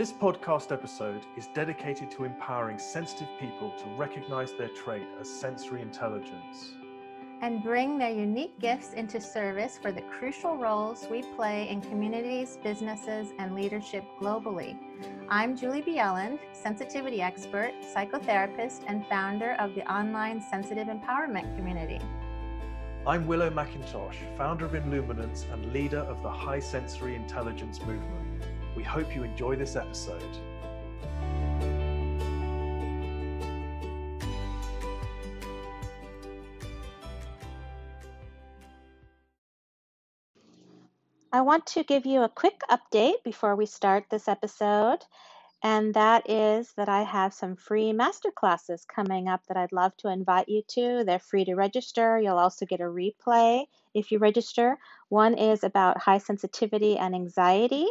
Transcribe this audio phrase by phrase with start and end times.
[0.00, 5.82] This podcast episode is dedicated to empowering sensitive people to recognize their trait as sensory
[5.82, 6.72] intelligence
[7.42, 12.56] and bring their unique gifts into service for the crucial roles we play in communities,
[12.62, 14.78] businesses, and leadership globally.
[15.28, 22.00] I'm Julie Bjelland, sensitivity expert, psychotherapist, and founder of the online sensitive empowerment community.
[23.06, 28.29] I'm Willow McIntosh, founder of Illuminance and leader of the High Sensory Intelligence Movement.
[28.76, 30.22] We hope you enjoy this episode.
[41.32, 44.98] I want to give you a quick update before we start this episode,
[45.62, 50.08] and that is that I have some free masterclasses coming up that I'd love to
[50.08, 51.04] invite you to.
[51.04, 52.18] They're free to register.
[52.18, 54.78] You'll also get a replay if you register.
[55.08, 57.86] One is about high sensitivity and anxiety,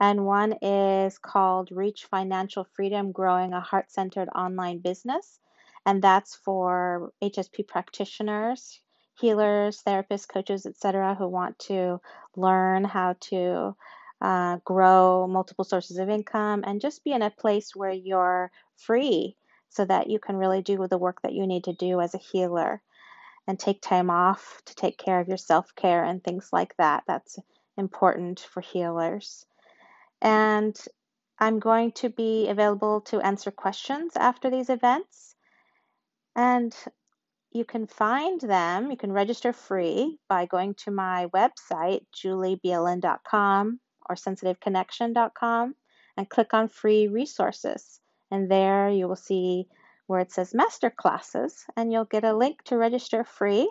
[0.00, 5.40] and one is called Reach Financial Freedom Growing a Heart Centered Online Business.
[5.86, 8.80] And that's for HSP practitioners,
[9.18, 12.00] healers, therapists, coaches, etc., who want to
[12.36, 13.74] learn how to
[14.20, 19.36] uh, grow multiple sources of income and just be in a place where you're free
[19.70, 22.18] so that you can really do the work that you need to do as a
[22.18, 22.82] healer
[23.48, 27.04] and take time off to take care of your self care and things like that.
[27.06, 27.38] That's
[27.76, 29.46] important for healers.
[30.20, 30.76] And
[31.38, 35.36] I'm going to be available to answer questions after these events.
[36.34, 36.74] And
[37.52, 44.16] you can find them, you can register free by going to my website, juliebjelland.com or
[44.16, 45.74] sensitiveconnection.com,
[46.16, 48.00] and click on free resources.
[48.30, 49.68] And there you will see
[50.06, 53.70] where it says master classes, and you'll get a link to register free.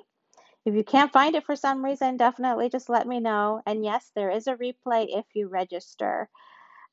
[0.66, 3.61] If you can't find it for some reason, definitely just let me know.
[3.66, 6.30] And yes, there is a replay if you register,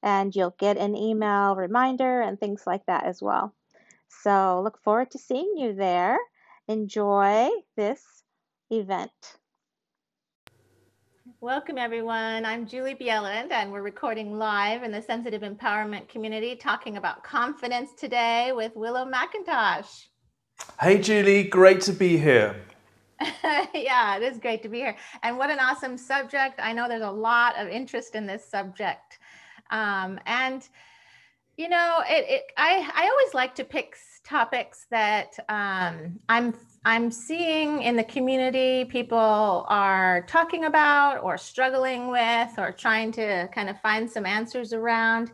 [0.03, 3.55] and you'll get an email reminder and things like that as well.
[4.23, 6.19] So look forward to seeing you there.
[6.69, 8.01] Enjoy this
[8.71, 9.11] event.
[11.41, 12.47] Welcome, everyone.
[12.47, 17.91] I'm Julie Bjelland, and we're recording live in the Sensitive Empowerment community talking about confidence
[17.99, 20.07] today with Willow McIntosh.
[20.81, 22.57] Hey, Julie, great to be here.
[23.75, 24.97] yeah, it is great to be here.
[25.23, 26.61] And what an awesome subject.
[26.63, 29.19] I know there's a lot of interest in this subject.
[29.71, 30.67] Um, and,
[31.57, 36.55] you know, it, it, I, I always like to pick topics that um, I'm,
[36.85, 43.49] I'm seeing in the community people are talking about or struggling with or trying to
[43.55, 45.31] kind of find some answers around.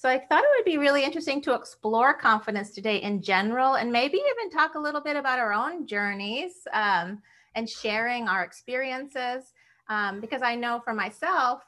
[0.00, 3.92] So I thought it would be really interesting to explore confidence today in general, and
[3.92, 7.20] maybe even talk a little bit about our own journeys um,
[7.54, 9.52] and sharing our experiences.
[9.90, 11.60] Um, because I know for myself,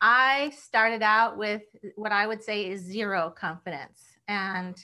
[0.00, 1.62] I started out with
[1.94, 4.02] what I would say is zero confidence.
[4.26, 4.76] And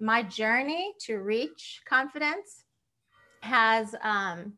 [0.00, 2.64] my journey to reach confidence
[3.42, 4.54] has, um,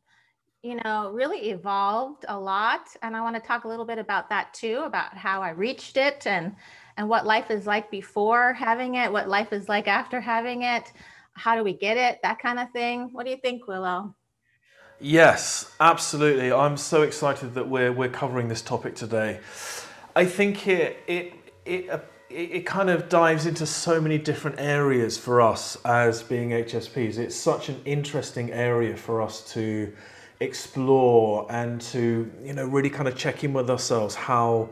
[0.62, 2.86] you know, really evolved a lot.
[3.02, 5.98] And I want to talk a little bit about that too, about how I reached
[5.98, 6.56] it and
[6.96, 10.92] and what life is like before having it, what life is like after having it,
[11.32, 13.08] how do we get it, that kind of thing.
[13.12, 14.14] What do you think, Willow?
[15.00, 16.52] Yes, absolutely.
[16.52, 19.40] I'm so excited that we're we're covering this topic today.
[20.14, 21.32] I think it it
[21.64, 21.98] it uh,
[22.30, 27.18] it kind of dives into so many different areas for us as being HSPs.
[27.18, 29.92] It's such an interesting area for us to
[30.40, 34.68] explore and to you know really kind of check in with ourselves how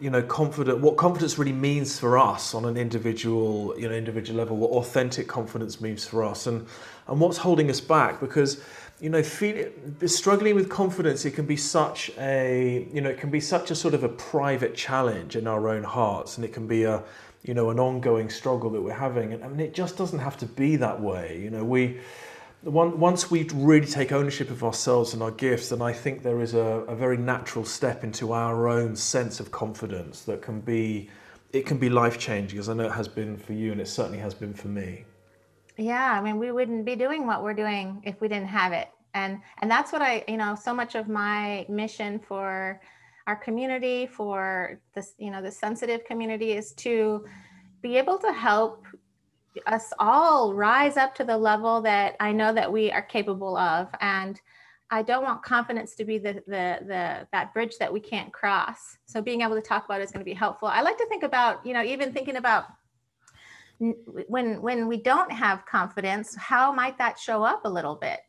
[0.00, 4.38] you know confident what confidence really means for us on an individual you know individual
[4.38, 6.66] level what authentic confidence means for us and
[7.06, 8.60] and what's holding us back because
[9.00, 9.70] you know feel,
[10.06, 13.74] struggling with confidence it can be such a you know it can be such a
[13.74, 17.02] sort of a private challenge in our own hearts and it can be a
[17.44, 20.36] you know an ongoing struggle that we're having and I mean it just doesn't have
[20.38, 22.00] to be that way you know we
[22.64, 26.54] once we really take ownership of ourselves and our gifts, then I think there is
[26.54, 31.10] a, a, very natural step into our own sense of confidence that can be,
[31.52, 33.88] it can be life changing, as I know it has been for you, and it
[33.88, 35.04] certainly has been for me.
[35.76, 38.88] Yeah, I mean, we wouldn't be doing what we're doing if we didn't have it,
[39.12, 42.80] and and that's what I, you know, so much of my mission for
[43.26, 47.24] our community, for this, you know, the sensitive community, is to
[47.82, 48.86] be able to help
[49.66, 53.88] us all rise up to the level that I know that we are capable of.
[54.00, 54.40] And
[54.90, 58.98] I don't want confidence to be the, the, the, that bridge that we can't cross.
[59.06, 60.68] So being able to talk about it is going to be helpful.
[60.68, 62.66] I like to think about, you know, even thinking about
[63.78, 68.20] when, when we don't have confidence, how might that show up a little bit?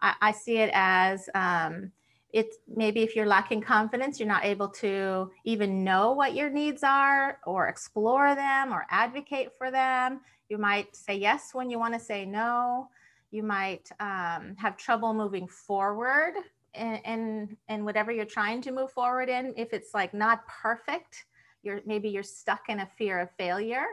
[0.00, 1.92] I, I see it as, um,
[2.36, 6.82] it's maybe if you're lacking confidence, you're not able to even know what your needs
[6.82, 10.20] are or explore them or advocate for them.
[10.50, 12.90] You might say yes when you want to say no.
[13.30, 16.34] You might um, have trouble moving forward
[16.74, 19.54] in, in, in whatever you're trying to move forward in.
[19.56, 21.24] If it's like not perfect,
[21.62, 23.86] you're maybe you're stuck in a fear of failure.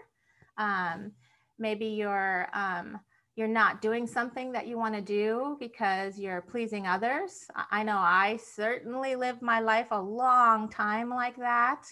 [0.57, 1.13] Um,
[1.57, 2.99] maybe you're um,
[3.35, 7.47] you're not doing something that you want to do because you're pleasing others.
[7.71, 11.85] I know I certainly lived my life a long time like that,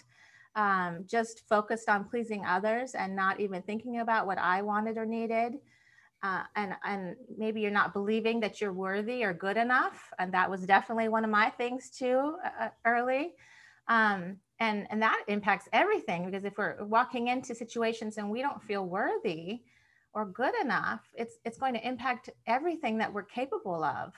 [0.55, 5.05] um, just focused on pleasing others and not even thinking about what I wanted or
[5.05, 5.53] needed.
[6.23, 10.47] Uh, and and maybe you're not believing that you're worthy or good enough, and that
[10.47, 13.33] was definitely one of my things too uh, uh early.
[13.88, 18.61] Um, and and that impacts everything because if we're walking into situations and we don't
[18.61, 19.61] feel worthy,
[20.13, 24.13] or good enough, it's it's going to impact everything that we're capable of.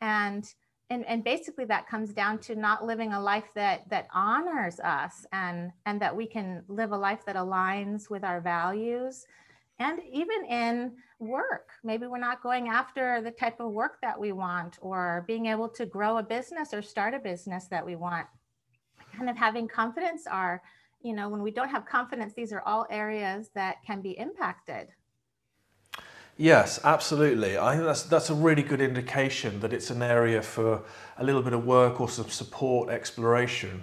[0.00, 0.48] And
[0.90, 5.26] and, and basically that comes down to not living a life that that honors us
[5.32, 9.26] and and that we can live a life that aligns with our values
[9.78, 11.70] and even in work.
[11.84, 15.68] Maybe we're not going after the type of work that we want or being able
[15.70, 18.26] to grow a business or start a business that we want.
[19.14, 20.62] Kind of having confidence are
[21.02, 24.88] you know when we don't have confidence these are all areas that can be impacted
[26.40, 27.58] Yes, absolutely.
[27.58, 30.82] I think that's that's a really good indication that it's an area for
[31.16, 33.82] a little bit of work or some support exploration,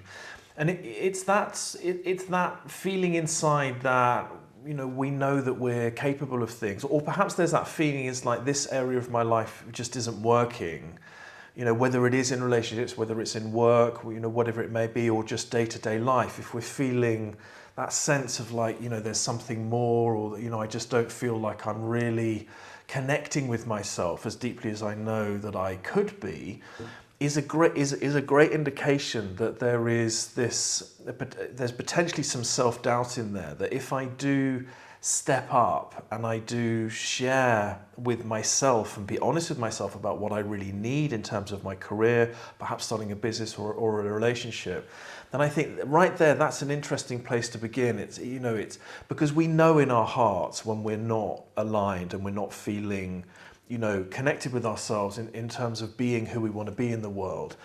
[0.56, 4.32] and it, it's that it, it's that feeling inside that
[4.66, 8.24] you know we know that we're capable of things, or perhaps there's that feeling it's
[8.24, 10.98] like this area of my life just isn't working.
[11.58, 14.72] You know, whether it is in relationships, whether it's in work, you know, whatever it
[14.72, 16.40] may be, or just day to day life.
[16.40, 17.36] If we're feeling
[17.76, 21.12] that sense of like you know there's something more or you know I just don't
[21.12, 22.48] feel like I'm really
[22.88, 26.62] connecting with myself as deeply as I know that I could be
[27.20, 30.96] is a great is, is a great indication that there is this
[31.52, 34.66] there's potentially some self-doubt in there that if I do
[35.06, 40.32] step up and I do share with myself and be honest with myself about what
[40.32, 44.12] I really need in terms of my career, perhaps starting a business or, or a
[44.12, 44.90] relationship,
[45.36, 48.00] then I think right there that's an interesting place to begin.
[48.00, 48.80] It's you know it's
[49.10, 53.26] because we know in our hearts when we're not aligned and we're not feeling
[53.68, 56.90] you know connected with ourselves in, in terms of being who we want to be
[56.90, 57.58] in the world.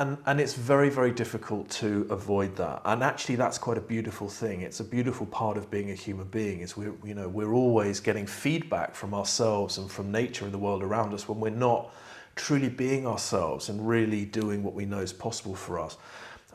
[0.00, 2.82] And and it's very very difficult to avoid that.
[2.84, 4.62] And actually that's quite a beautiful thing.
[4.62, 8.00] It's a beautiful part of being a human being is we you know we're always
[8.00, 11.94] getting feedback from ourselves and from nature and the world around us when we're not
[12.34, 15.96] truly being ourselves and really doing what we know is possible for us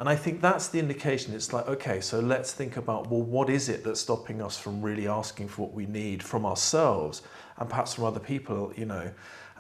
[0.02, 1.34] and I think that's the indication.
[1.34, 4.82] It's like, okay, so let's think about, well, what is it that's stopping us from
[4.82, 7.22] really asking for what we need from ourselves
[7.58, 9.12] and perhaps from other people, you know?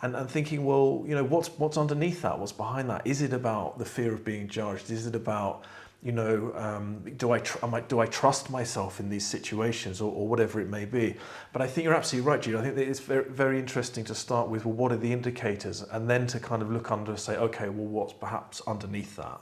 [0.01, 2.39] and, and thinking, well, you know, what's what's underneath that?
[2.39, 3.05] What's behind that?
[3.05, 4.89] Is it about the fear of being judged?
[4.89, 5.63] Is it about
[6.03, 10.11] you know, um, do I, tr- I do I trust myself in these situations or,
[10.11, 11.15] or, whatever it may be?
[11.53, 12.55] But I think you're absolutely right, Jude.
[12.55, 15.83] I think it's very, very interesting to start with, well, what are the indicators?
[15.83, 19.41] And then to kind of look under and say, okay, well, what's perhaps underneath that?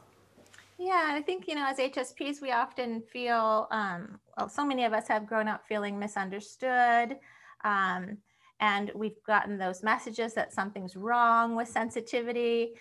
[0.90, 4.94] Yeah, I think, you know, as HSPs, we often feel, um, well, so many of
[4.94, 7.18] us have grown up feeling misunderstood.
[7.64, 8.18] Um,
[8.60, 12.74] and we've gotten those messages that something's wrong with sensitivity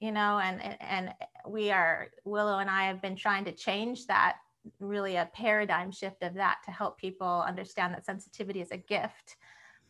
[0.00, 1.14] you know and and
[1.48, 4.36] we are willow and i have been trying to change that
[4.80, 9.36] really a paradigm shift of that to help people understand that sensitivity is a gift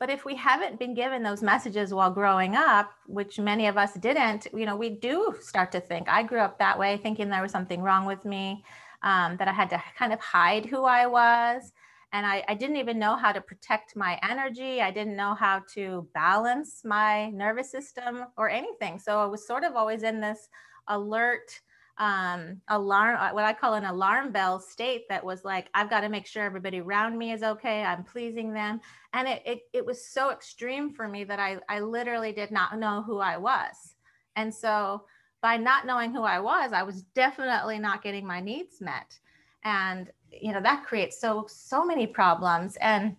[0.04, 3.94] but if we haven't been given those messages while growing up which many of us
[3.94, 7.40] didn't you know we do start to think i grew up that way thinking there
[7.40, 8.62] was something wrong with me
[9.02, 11.72] um, that i had to kind of hide who i was
[12.12, 14.80] and I, I, didn't even know how to protect my energy.
[14.80, 19.00] I didn't know how to balance my nervous system or anything.
[19.00, 20.48] So I was sort of always in this
[20.86, 21.60] alert
[21.98, 26.00] um, alarm, uh, what I call an alarm bell state that was like, I've got
[26.00, 27.82] to make sure everybody around me is okay.
[27.82, 28.80] I'm pleasing them.
[29.12, 32.78] And it, it, it was so extreme for me that I, I literally did not
[32.78, 33.94] know who I was.
[34.36, 35.04] And so
[35.40, 39.18] by not knowing who I was, I was definitely not getting my needs met.
[39.62, 40.10] And
[40.40, 43.16] you know that creates so so many problems and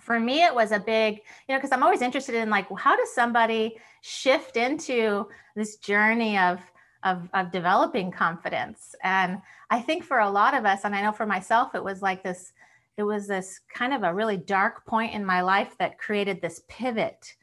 [0.00, 2.96] for me it was a big you know because i'm always interested in like how
[2.96, 6.60] does somebody shift into this journey of
[7.04, 8.94] of, of developing confidence.
[9.02, 12.02] And i think for a lot of us and i know for myself it was
[12.02, 12.52] like this
[12.96, 16.62] it was this kind of a really dark point in my life that created this
[16.68, 17.34] pivot.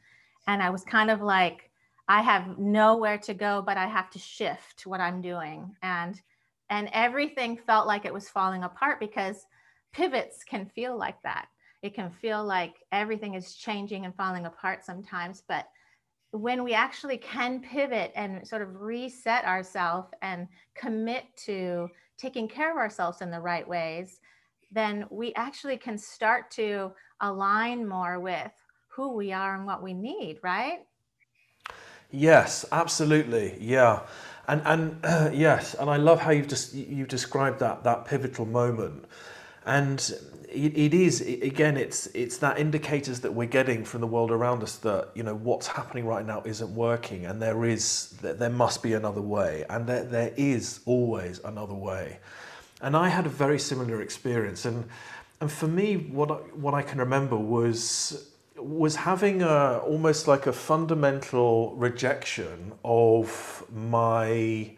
[0.46, 1.70] And i was kind of like
[2.08, 5.74] i have nowhere to go but i have to shift what i'm doing.
[5.82, 6.20] And
[6.70, 9.46] and everything felt like it was falling apart because
[9.92, 11.48] pivots can feel like that.
[11.82, 15.66] It can feel like everything is changing and falling apart sometimes but
[16.32, 22.70] when we actually can pivot and sort of reset ourselves and commit to taking care
[22.70, 24.20] of ourselves in the right ways,
[24.70, 28.50] then we actually can start to align more with
[28.88, 30.86] who we are and what we need, right?
[32.10, 33.56] Yes, absolutely.
[33.60, 34.00] Yeah.
[34.48, 38.46] And and uh, yes, and I love how you've just you've described that that pivotal
[38.46, 39.04] moment.
[39.64, 40.12] And
[40.52, 44.62] it, it is again it's it's that indicators that we're getting from the world around
[44.62, 48.82] us that you know what's happening right now isn't working and there is there must
[48.82, 52.18] be another way and there, there is always another way.
[52.80, 54.84] And i had a very similar experience and
[55.40, 60.46] and for me what I, what i can remember was was having a almost like
[60.46, 64.76] a fundamental rejection of myself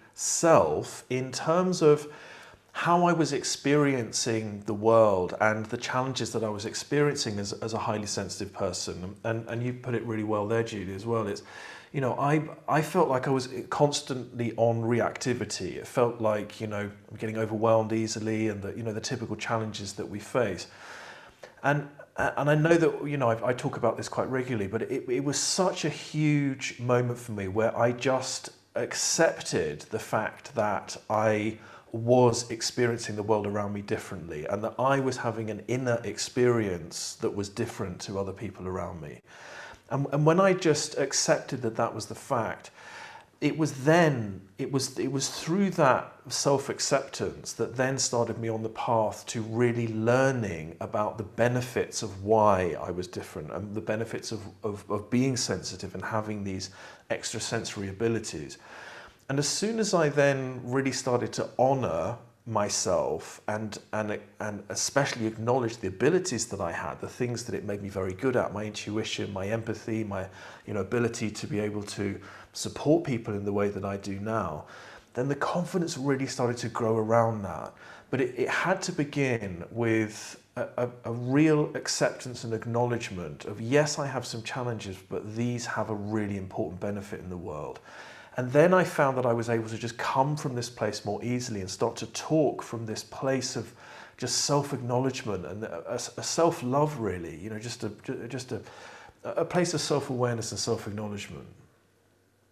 [1.10, 2.06] in terms of
[2.76, 7.72] how I was experiencing the world and the challenges that I was experiencing as, as
[7.72, 9.14] a highly sensitive person.
[9.22, 11.28] And, and you put it really well there, Judy, as well.
[11.28, 11.44] It's,
[11.92, 15.76] you know, I, I felt like I was constantly on reactivity.
[15.76, 19.36] It felt like, you know, I'm getting overwhelmed easily and the, you know, the typical
[19.36, 20.66] challenges that we face.
[21.62, 24.82] And, and I know that, you know, I, I talk about this quite regularly, but
[24.82, 30.56] it, it was such a huge moment for me where I just accepted the fact
[30.56, 31.58] that I
[31.94, 37.14] was experiencing the world around me differently and that I was having an inner experience
[37.20, 39.20] that was different to other people around me.
[39.90, 42.72] And, and when I just accepted that that was the fact,
[43.40, 48.62] it was then it was it was through that self-acceptance that then started me on
[48.62, 53.80] the path to really learning about the benefits of why I was different and the
[53.80, 56.70] benefits of, of, of being sensitive and having these
[57.10, 58.58] extrasensory abilities.
[59.28, 62.16] And as soon as I then really started to honor
[62.46, 67.64] myself and and and especially acknowledge the abilities that I had, the things that it
[67.64, 70.26] made me very good at, my intuition, my empathy, my
[70.66, 72.20] you know ability to be able to
[72.52, 74.66] support people in the way that I do now,
[75.14, 77.72] then the confidence really started to grow around that.
[78.10, 83.58] But it, it had to begin with a, a, a real acceptance and acknowledgement of
[83.58, 87.80] yes, I have some challenges, but these have a really important benefit in the world.
[88.36, 91.22] And then I found that I was able to just come from this place more
[91.22, 93.72] easily and start to talk from this place of
[94.16, 97.90] just self-acknowledgement and a, a self-love really, you know, just a,
[98.28, 98.60] just a,
[99.24, 101.46] a place of self-awareness and self-acknowledgement.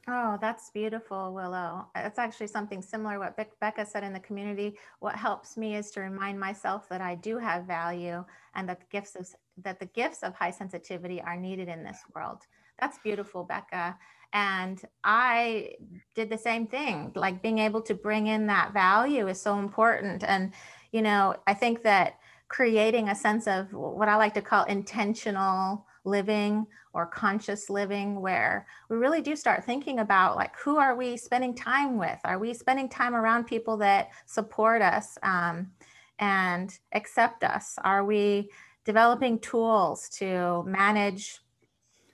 [0.08, 1.86] Oh, that's beautiful, Willow.
[1.94, 4.76] It's actually something similar what Be- Becca said in the community.
[4.98, 8.24] What helps me is to remind myself that I do have value
[8.56, 11.98] and that the gifts of that the gifts of high sensitivity are needed in this
[12.14, 12.46] world.
[12.80, 13.96] That's beautiful, Becca.
[14.32, 15.74] And I
[16.14, 17.12] did the same thing.
[17.14, 20.24] Like being able to bring in that value is so important.
[20.24, 20.52] And,
[20.90, 25.86] you know, I think that creating a sense of what I like to call intentional
[26.04, 31.16] living or conscious living where we really do start thinking about like who are we
[31.16, 35.70] spending time with are we spending time around people that support us um,
[36.18, 38.50] and accept us are we
[38.84, 41.40] developing tools to manage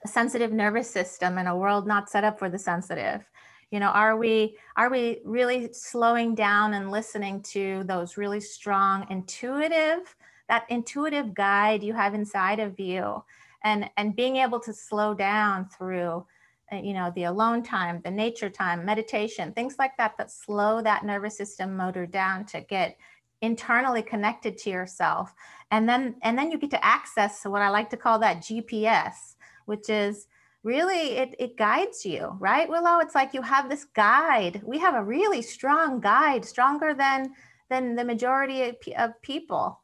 [0.03, 3.29] a sensitive nervous system in a world not set up for the sensitive.
[3.71, 9.05] You know are we are we really slowing down and listening to those really strong
[9.09, 10.15] intuitive
[10.47, 13.23] that intuitive guide you have inside of you?
[13.63, 16.25] And and being able to slow down through
[16.71, 20.81] uh, you know the alone time the nature time meditation things like that that slow
[20.81, 22.97] that nervous system motor down to get
[23.41, 25.33] internally connected to yourself.
[25.71, 29.35] And then and then you get to access what i like to call that gps
[29.69, 30.27] which is
[30.63, 32.99] really it, it guides you right willow?
[32.99, 34.61] It's like you have this guide.
[34.65, 37.33] We have a really strong guide stronger than
[37.69, 39.79] than the majority of, people.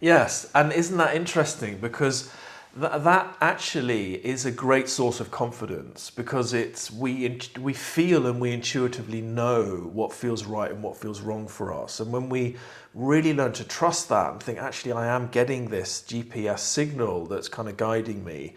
[0.00, 1.78] Yes and isn't that interesting?
[1.78, 2.32] Because
[2.78, 8.40] th- that actually is a great source of confidence because it's we we feel and
[8.40, 12.00] we intuitively know what feels right and what feels wrong for us.
[12.00, 12.56] And when we
[12.94, 17.48] really learn to trust that and think actually I am getting this GPS signal that's
[17.48, 18.54] kind of guiding me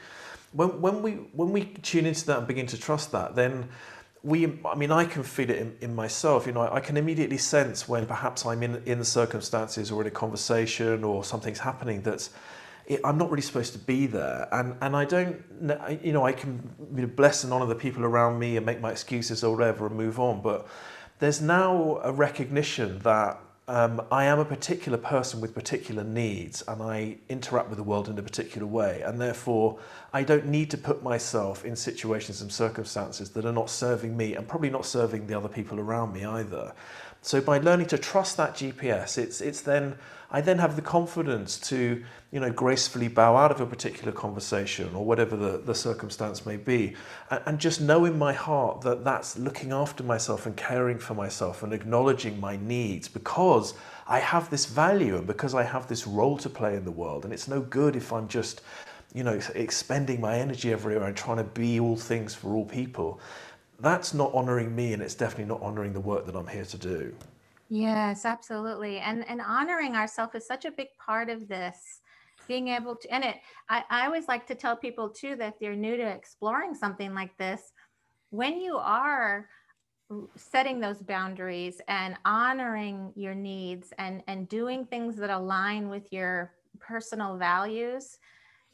[0.52, 3.70] when, when we when we tune into that and begin to trust that then
[4.24, 6.48] we I mean I can feel it in, in myself.
[6.48, 10.08] You know I, I can immediately sense when perhaps I'm in in circumstances or in
[10.08, 12.32] a conversation or something's happening that's
[12.88, 15.44] it, I'm not really supposed to be there, and and I don't,
[16.02, 18.80] you know, I can you know, bless and honor the people around me and make
[18.82, 20.42] my excuses or whatever and move on.
[20.42, 20.68] But
[21.20, 26.82] there's now a recognition that um, I am a particular person with particular needs, and
[26.82, 29.80] I interact with the world in a particular way, and therefore
[30.14, 34.36] I don't need to put myself in situations and circumstances that are not serving me
[34.36, 36.72] and probably not serving the other people around me either.
[37.22, 39.98] So by learning to trust that GPS, it's it's then
[40.30, 44.94] I then have the confidence to you know gracefully bow out of a particular conversation
[44.94, 46.96] or whatever the, the circumstance may be,
[47.32, 51.14] and, and just know in my heart that that's looking after myself and caring for
[51.14, 53.74] myself and acknowledging my needs because
[54.06, 57.24] I have this value and because I have this role to play in the world,
[57.24, 58.62] and it's no good if I'm just
[59.14, 63.22] you know expending my energy everywhere and trying to be all things for all people.
[63.80, 66.78] That's not honoring me and it's definitely not honoring the work that I'm here to
[66.78, 67.16] do.
[67.70, 69.00] Yes, absolutely.
[69.00, 72.02] And and honoring ourselves is such a big part of this.
[72.48, 73.36] Being able to and it
[73.70, 77.14] I, I always like to tell people too that if they're new to exploring something
[77.14, 77.62] like this,
[78.32, 79.48] when you are
[80.38, 86.54] setting those boundaries and honoring your needs and and doing things that align with your
[86.80, 88.18] personal values,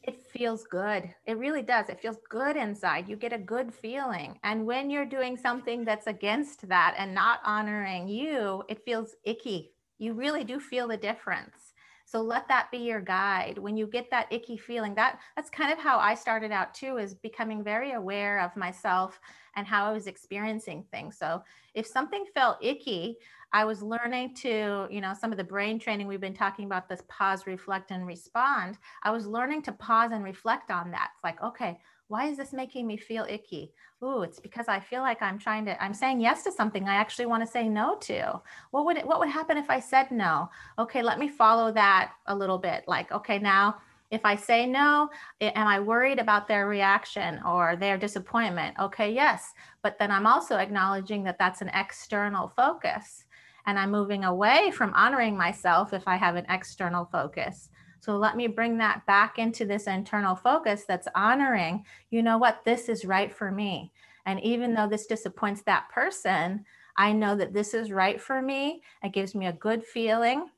[0.04, 1.14] it feels good.
[1.26, 1.88] It really does.
[1.90, 3.08] It feels good inside.
[3.08, 4.38] You get a good feeling.
[4.44, 9.72] And when you're doing something that's against that and not honoring you, it feels icky.
[10.00, 11.74] You really do feel the difference.
[12.06, 13.58] So let that be your guide.
[13.58, 16.98] When you get that icky feeling, that that's kind of how I started out too,
[16.98, 19.20] is becoming very aware of myself
[19.56, 21.18] and how I was experiencing things.
[21.18, 21.42] So
[21.74, 23.18] if something felt icky,
[23.54, 26.90] I was learning to, you know, some of the brain training we've been talking about
[26.90, 28.80] this pause, reflect, and respond.
[29.04, 31.12] I was learning to pause and reflect on that.
[31.14, 33.72] It's like, okay, why is this making me feel icky?
[34.04, 36.96] Ooh, it's because I feel like I'm trying to, I'm saying yes to something I
[36.96, 38.42] actually want to say no to.
[38.72, 40.50] What would it, what would happen if I said no?
[40.80, 42.84] Okay, let me follow that a little bit.
[42.88, 43.78] Like, okay, now
[44.10, 45.10] if I say no,
[45.42, 48.78] am I worried about their reaction or their disappointment?
[48.80, 49.54] Okay, yes.
[49.82, 53.23] But then I'm also acknowledging that that's an external focus
[53.66, 57.70] and I'm moving away from honoring myself if I have an external focus.
[58.00, 62.66] So let me bring that back into this internal focus that's honoring, you know what,
[62.66, 63.94] this is right for me.
[64.26, 66.66] And even though this disappoints that person,
[66.98, 68.82] I know that this is right for me.
[69.04, 70.50] It gives me a good feeling,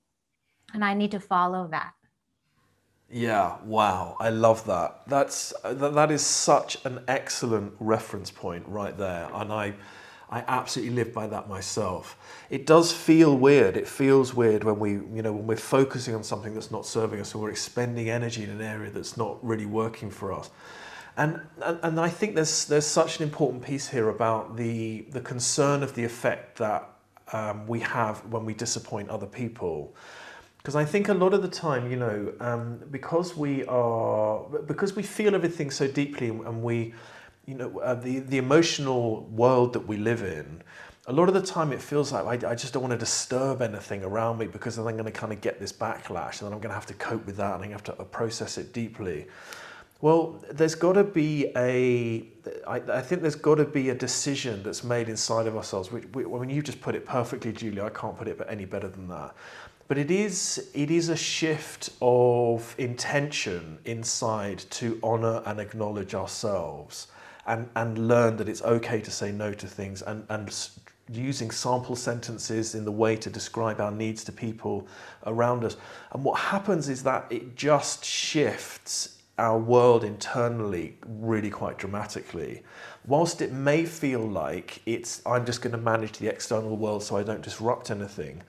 [0.74, 1.94] and I need to follow that.
[3.10, 5.04] Yeah, wow, I love that.
[5.08, 9.76] That's that, that is such an excellent reference point right there, and I
[10.36, 12.18] I absolutely live by that myself.
[12.50, 13.78] It does feel weird.
[13.78, 17.22] It feels weird when we, you know, when we're focusing on something that's not serving
[17.22, 20.50] us, or we're expending energy in an area that's not really working for us.
[21.16, 25.22] And, and, and I think there's there's such an important piece here about the the
[25.22, 26.90] concern of the effect that
[27.32, 29.96] um, we have when we disappoint other people.
[30.58, 34.98] Because I think a lot of the time, you know, um, because we are because
[34.98, 36.94] we feel everything so deeply, and we
[37.46, 40.62] you know, uh, the, the emotional world that we live in,
[41.08, 43.62] a lot of the time it feels like I, I just don't want to disturb
[43.62, 46.54] anything around me because then I'm going to kind of get this backlash and then
[46.54, 49.28] I'm going to have to cope with that and I have to process it deeply.
[50.02, 52.26] Well, there's got to be a,
[52.68, 55.92] I, I think there's got to be a decision that's made inside of ourselves.
[55.92, 57.86] We, I mean, you just put it perfectly, Julia.
[57.86, 59.36] I can't put it any better than that.
[59.88, 67.08] But it is, it is a shift of intention inside to honor and acknowledge ourselves
[67.48, 70.50] and, and learn that it's okay to say no to things and, and
[71.12, 74.88] using sample sentences in the way to describe our needs to people
[75.28, 75.78] around us.
[76.12, 82.64] And what happens is that it just shifts our world internally really quite dramatically.
[83.06, 87.18] Whilst it may feel like it's I'm just going to manage the external world so
[87.18, 88.42] I don't disrupt anything,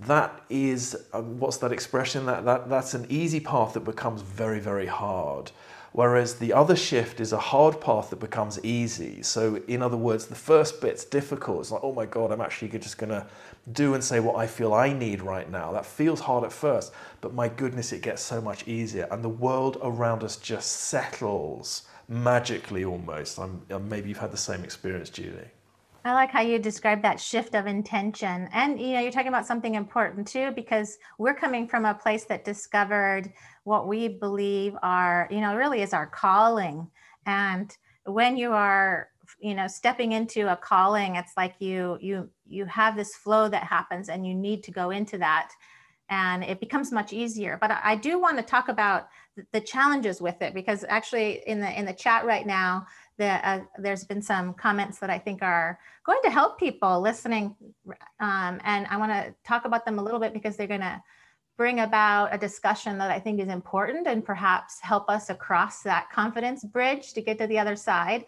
[0.00, 4.60] that is um, what's that expression that, that that's an easy path that becomes very
[4.60, 5.50] very hard
[5.92, 9.22] Whereas the other shift is a hard path that becomes easy.
[9.22, 11.60] So, in other words, the first bit's difficult.
[11.60, 13.26] It's like, oh my God, I'm actually just going to
[13.72, 15.72] do and say what I feel I need right now.
[15.72, 19.08] That feels hard at first, but my goodness, it gets so much easier.
[19.10, 23.38] And the world around us just settles magically almost.
[23.38, 25.50] I'm, uh, maybe you've had the same experience, Julie.
[26.08, 28.48] I like how you describe that shift of intention.
[28.52, 32.24] And you know, you're talking about something important too, because we're coming from a place
[32.24, 33.32] that discovered
[33.64, 36.88] what we believe are, you know, really is our calling.
[37.26, 42.64] And when you are, you know, stepping into a calling, it's like you you you
[42.64, 45.50] have this flow that happens and you need to go into that
[46.10, 47.58] and it becomes much easier.
[47.60, 49.08] But I do want to talk about
[49.52, 52.86] the challenges with it because actually in the in the chat right now
[53.18, 57.54] that uh, there's been some comments that I think are going to help people listening.
[58.20, 61.02] Um, and I want to talk about them a little bit because they're going to
[61.56, 66.08] bring about a discussion that I think is important and perhaps help us across that
[66.10, 68.24] confidence bridge to get to the other side.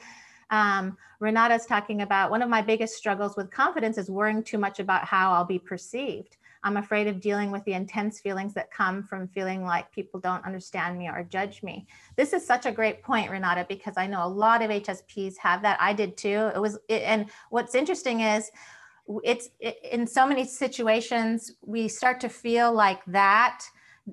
[0.51, 4.81] Um, Renata's talking about one of my biggest struggles with confidence is worrying too much
[4.81, 6.37] about how I'll be perceived.
[6.63, 10.45] I'm afraid of dealing with the intense feelings that come from feeling like people don't
[10.45, 11.87] understand me or judge me.
[12.17, 15.63] This is such a great point, Renata, because I know a lot of HSPs have
[15.63, 15.79] that.
[15.81, 16.51] I did too.
[16.55, 18.51] It was, it, and what's interesting is
[19.25, 23.65] it's it, in so many situations we start to feel like that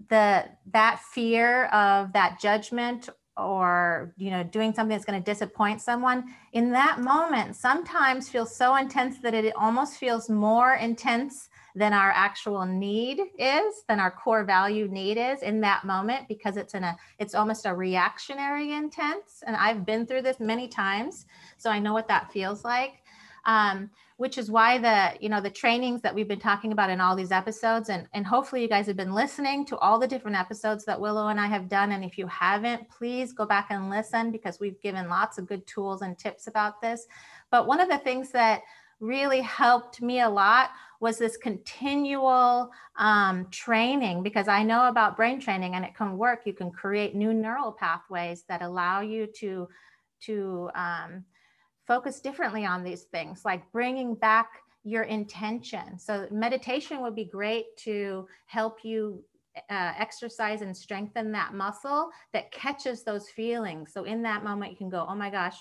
[0.10, 5.82] the that fear of that judgment or you know doing something that's going to disappoint
[5.82, 11.94] someone in that moment sometimes feels so intense that it almost feels more intense than
[11.94, 16.74] our actual need is than our core value need is in that moment because it's
[16.74, 19.44] in a it's almost a reactionary intense.
[19.46, 23.04] And i've been through this many times so i know what that feels like.
[23.46, 27.00] Um, which is why the you know the trainings that we've been talking about in
[27.00, 30.36] all these episodes and and hopefully you guys have been listening to all the different
[30.36, 31.92] episodes that willow and i have done.
[31.92, 35.66] And if you haven't please go back and listen because we've given lots of good
[35.68, 37.08] tools and tips about this.
[37.52, 38.64] But one of the things that
[39.00, 45.40] really helped me a lot was this continual um, training because I know about brain
[45.40, 46.42] training and it can work.
[46.46, 49.68] You can create new neural pathways that allow you to
[50.20, 51.24] to um,
[51.86, 54.50] focus differently on these things, like bringing back
[54.84, 56.00] your intention.
[56.00, 59.24] So, meditation would be great to help you
[59.70, 63.92] uh, exercise and strengthen that muscle that catches those feelings.
[63.94, 65.58] So, in that moment, you can go, Oh my gosh,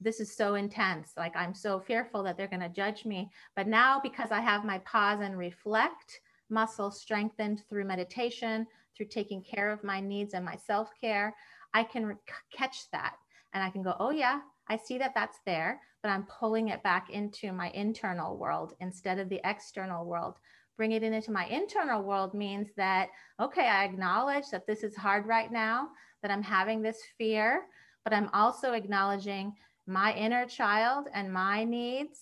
[0.00, 1.12] this is so intense.
[1.16, 3.30] Like, I'm so fearful that they're going to judge me.
[3.56, 9.42] But now, because I have my pause and reflect muscle strengthened through meditation, through taking
[9.42, 11.34] care of my needs and my self care,
[11.72, 12.16] I can re-
[12.52, 13.16] catch that.
[13.52, 16.82] And I can go, Oh, yeah, I see that that's there, but I'm pulling it
[16.82, 20.38] back into my internal world instead of the external world.
[20.76, 23.08] Bring it into my internal world means that,
[23.40, 25.88] okay, I acknowledge that this is hard right now,
[26.22, 27.66] that I'm having this fear,
[28.02, 29.54] but I'm also acknowledging
[29.86, 32.18] my inner child and my needs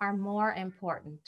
[0.00, 1.20] are more important.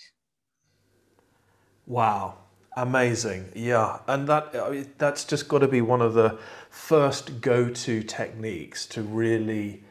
[1.87, 2.39] Wow.
[2.79, 8.85] Amazing, yeah, and that that's just got to be one of the first go-to techniques
[8.89, 9.83] to really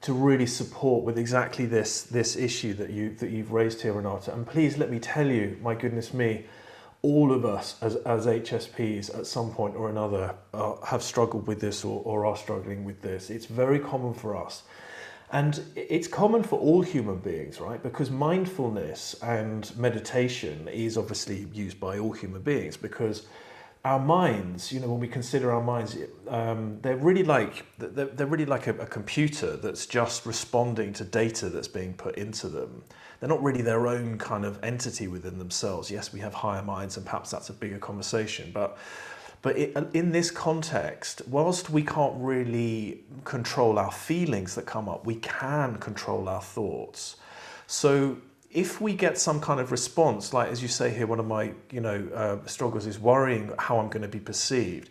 [0.00, 4.32] to really support with exactly this this issue that you that you've raised here, Renata.
[4.32, 6.46] And please let me tell you, my goodness me,
[7.02, 11.60] all of us as, as HSPs at some point or another uh, have struggled with
[11.60, 13.28] this or, or are struggling with this.
[13.28, 14.62] It's very common for us.
[15.34, 17.82] And it's common for all human beings, right?
[17.82, 23.26] Because mindfulness and meditation is obviously used by all human beings because
[23.84, 25.96] our minds, you know, when we consider our minds,
[26.28, 31.04] um, they're really like they're, they're really like a, a, computer that's just responding to
[31.04, 32.84] data that's being put into them.
[33.18, 35.90] They're not really their own kind of entity within themselves.
[35.90, 38.52] Yes, we have higher minds, and perhaps that's a bigger conversation.
[38.54, 38.78] But
[39.44, 45.16] but in this context, whilst we can't really control our feelings that come up, we
[45.16, 47.16] can control our thoughts.
[47.66, 48.16] So
[48.50, 51.52] if we get some kind of response, like as you say here, one of my
[51.70, 54.88] you know uh, struggles is worrying how I'm going to be perceived.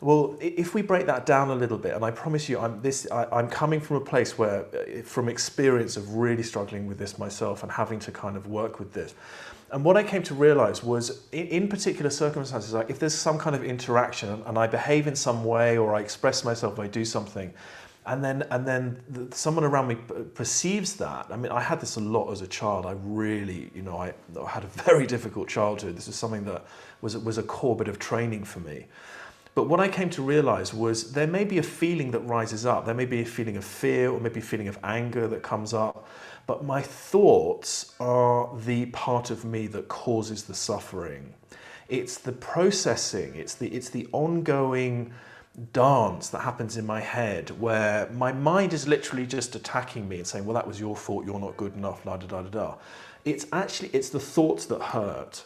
[0.00, 3.06] Well, if we break that down a little bit, and I promise you, I'm this.
[3.12, 7.18] I, am coming from a place where, uh, from experience of really struggling with this
[7.18, 9.14] myself and having to kind of work with this.
[9.72, 13.38] And what I came to realize was, in, in particular circumstances, like if there's some
[13.38, 17.06] kind of interaction and, I behave in some way or I express myself, I do
[17.06, 17.52] something,
[18.06, 19.96] and then and then the, someone around me
[20.34, 22.84] perceives that i mean i had this a lot as a child.
[22.84, 25.96] I really you know i, I had a very difficult childhood.
[25.96, 26.64] This was something that
[27.00, 28.86] was was a core bit of training for me.
[29.54, 32.86] But what i came to realize was there may be a feeling that rises up.
[32.86, 35.72] There may be a feeling of fear or maybe a feeling of anger that comes
[35.72, 36.08] up
[36.46, 41.34] but my thoughts are the part of me that causes the suffering
[41.88, 45.12] it's the processing it's the it's the ongoing
[45.72, 50.26] dance that happens in my head where my mind is literally just attacking me and
[50.26, 52.74] saying, well, that was your fault, you're not good enough, la da da da da.
[53.24, 55.44] It's actually, it's the thoughts that hurt.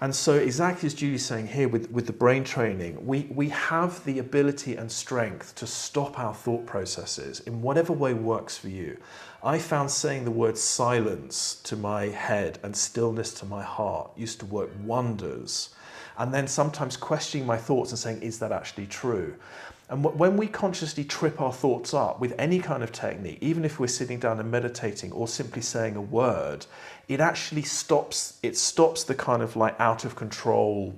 [0.00, 4.04] And so exactly as Julie's saying here with, with the brain training, we, we have
[4.04, 8.96] the ability and strength to stop our thought processes in whatever way works for you.
[9.42, 14.38] I found saying the word silence to my head and stillness to my heart used
[14.40, 15.70] to work wonders
[16.18, 19.36] and then sometimes questioning my thoughts and saying, is that actually true?
[19.88, 23.80] And when we consciously trip our thoughts up with any kind of technique, even if
[23.80, 26.66] we're sitting down and meditating or simply saying a word,
[27.08, 30.94] it actually stops it stops the kind of like out of control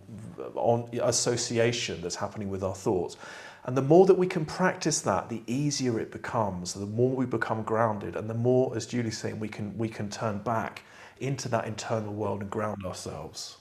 [0.55, 3.17] on association that's happening with our thoughts.
[3.65, 7.27] And the more that we can practice that, the easier it becomes, the more we
[7.27, 10.83] become grounded, and the more, as Julie's saying, we can we can turn back
[11.21, 13.59] into that internal world and ground ourselves.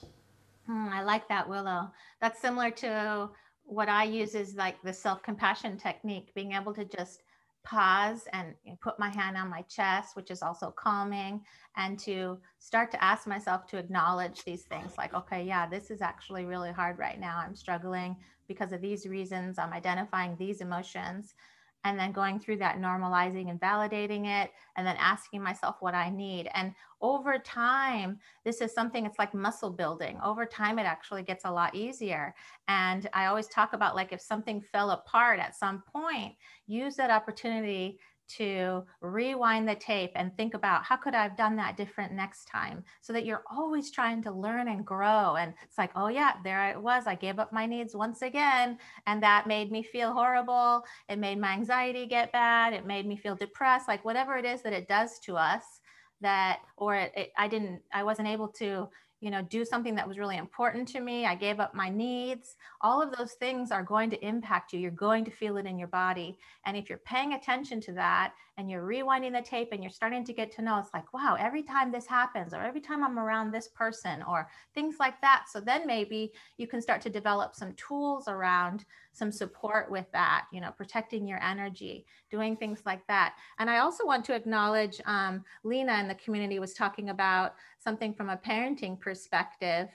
[0.66, 1.90] Hmm, I like that, Willow.
[2.20, 3.28] That's similar to
[3.64, 7.22] what I use is like the self compassion technique, being able to just
[7.62, 11.42] pause and put my hand on my chest, which is also calming,
[11.76, 16.00] and to start to ask myself to acknowledge these things like, okay, yeah, this is
[16.00, 17.38] actually really hard right now.
[17.38, 18.16] I'm struggling
[18.48, 19.58] because of these reasons.
[19.58, 21.34] I'm identifying these emotions.
[21.84, 26.10] And then going through that normalizing and validating it and then asking myself what i
[26.10, 26.48] need.
[26.54, 30.18] And over time this is something it's like muscle building.
[30.24, 32.34] Over time it actually gets a lot easier.
[32.68, 36.34] And i always talk about like if something fell apart at some point
[36.66, 37.98] use that opportunity
[38.36, 42.46] to rewind the tape and think about how could I have done that different next
[42.46, 42.84] time?
[43.00, 45.36] So that you're always trying to learn and grow.
[45.36, 47.06] And it's like oh yeah there I was.
[47.06, 48.78] I gave up my needs once again.
[49.06, 50.84] And that made me feel horrible.
[51.08, 52.72] It made my anxiety get bad.
[52.72, 53.88] It made me feel depressed.
[53.88, 55.80] Like whatever it is that it does to us
[56.20, 58.88] that or it, it, I didn't I wasn't able to
[59.20, 61.26] you know do something that was really important to me.
[61.26, 62.56] I gave up my needs.
[62.80, 64.80] All of those things are going to impact you.
[64.80, 66.38] You're going to feel it in your body.
[66.64, 70.22] And if you're paying attention to that and you're rewinding the tape and you're starting
[70.22, 73.18] to get to know it's like wow every time this happens or every time i'm
[73.18, 75.46] around this person or things like that.
[75.50, 80.44] So then maybe you can start to develop some tools around some support with that
[80.52, 83.34] you know protecting your energy doing things like that.
[83.58, 88.12] And i also want to acknowledge um, lena in the community was talking about something
[88.12, 89.88] from a parenting perspective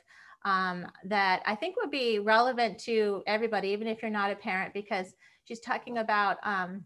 [0.43, 4.75] um, that I think would be relevant to everybody, even if you're not a parent,
[4.75, 6.85] because she's talking about um,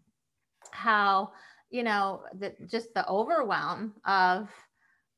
[0.70, 1.32] how
[1.70, 4.48] you know the, just the overwhelm of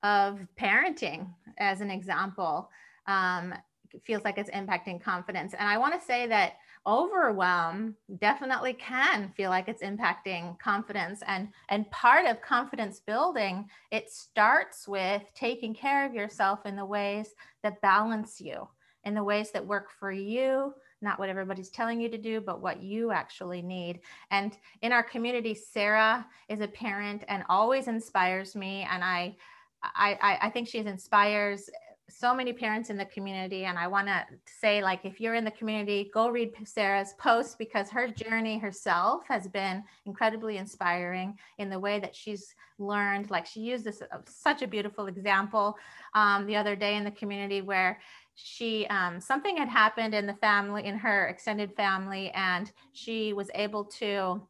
[0.02, 2.68] of parenting, as an example,
[3.06, 3.54] um,
[4.02, 5.54] feels like it's impacting confidence.
[5.56, 6.54] And I want to say that
[6.86, 14.10] overwhelm definitely can feel like it's impacting confidence and and part of confidence building it
[14.10, 18.66] starts with taking care of yourself in the ways that balance you
[19.04, 22.60] in the ways that work for you not what everybody's telling you to do but
[22.60, 24.00] what you actually need.
[24.30, 28.86] And in our community sarah is a parent and always inspires me.
[28.90, 29.36] And i
[29.82, 31.68] I, I think she inspires
[32.12, 35.44] so many parents in the community and i want to say like if you're in
[35.44, 41.68] the community go read sarah's post because her journey herself has been incredibly inspiring in
[41.68, 43.31] the way that she's learned.
[43.31, 45.77] Like she used this uh, such a beautiful example
[46.14, 48.01] um, the other day in the community where
[48.35, 53.51] she um, something had happened in the family in her extended family and she was
[53.55, 54.42] able to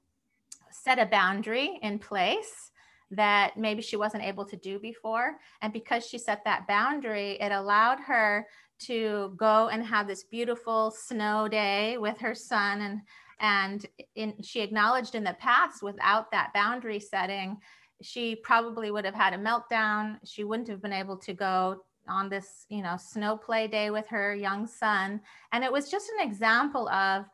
[0.70, 2.70] set a boundary in place
[3.12, 5.36] that maybe she wasn't able to do before.
[5.60, 8.46] And because she set that boundary, it allowed her
[8.80, 12.80] to go and have this beautiful snow day with her son.
[12.80, 13.00] And
[13.40, 17.58] and in, she acknowledged in the past without that boundary setting
[18.02, 20.18] she probably would have had a meltdown.
[20.24, 24.08] She wouldn't have been able to go on this you know snow play day with
[24.08, 25.20] her young son.
[25.52, 27.26] And it was just an example of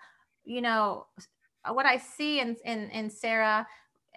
[0.45, 1.07] you know
[1.71, 3.67] what i see in in, in sarah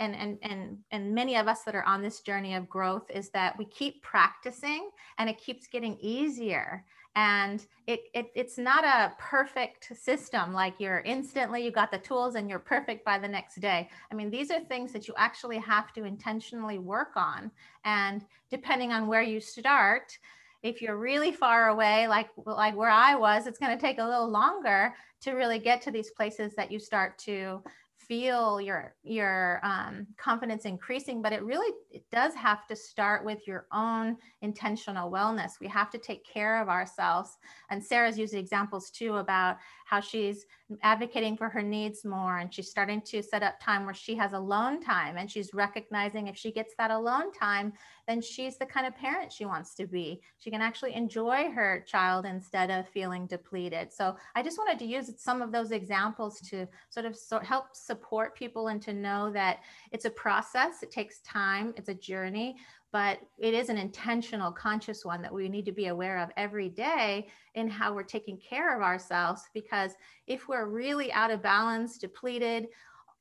[0.02, 3.30] and and and and many of us that are on this journey of growth is
[3.30, 6.84] that we keep practicing and it keeps getting easier.
[7.16, 12.36] And it, it it's not a perfect system like you're instantly you got the tools
[12.36, 13.90] and you're perfect by the next day.
[14.12, 17.52] I mean these are things that you actually have to intentionally work on.
[17.86, 20.18] And depending on where you start
[20.64, 24.04] if you're really far away like like where i was it's going to take a
[24.04, 27.60] little longer to really get to these places that you start to
[28.08, 33.48] feel your your um, confidence increasing but it really it does have to start with
[33.48, 35.60] your own intentional wellness.
[35.60, 37.38] We have to take care of ourselves.
[37.70, 40.46] And sarah's used examples too about how she's
[40.84, 44.34] advocating for her needs more and she's starting to set up time where she has
[44.34, 47.74] alone time and she's recognizing if she gets that alone time
[48.08, 51.84] then she's the kind of parent she wants to be she can actually enjoy her
[51.88, 56.40] child instead of feeling depleted so i just wanted to use some of those examples
[56.42, 59.60] to sort of help support people and to know that
[59.92, 62.56] it's a process it takes time it's a journey
[62.92, 66.68] but it is an intentional, conscious one that we need to be aware of every
[66.70, 69.44] day in how we're taking care of ourselves.
[69.54, 69.94] Because
[70.28, 72.68] if we're really out of balance, depleted,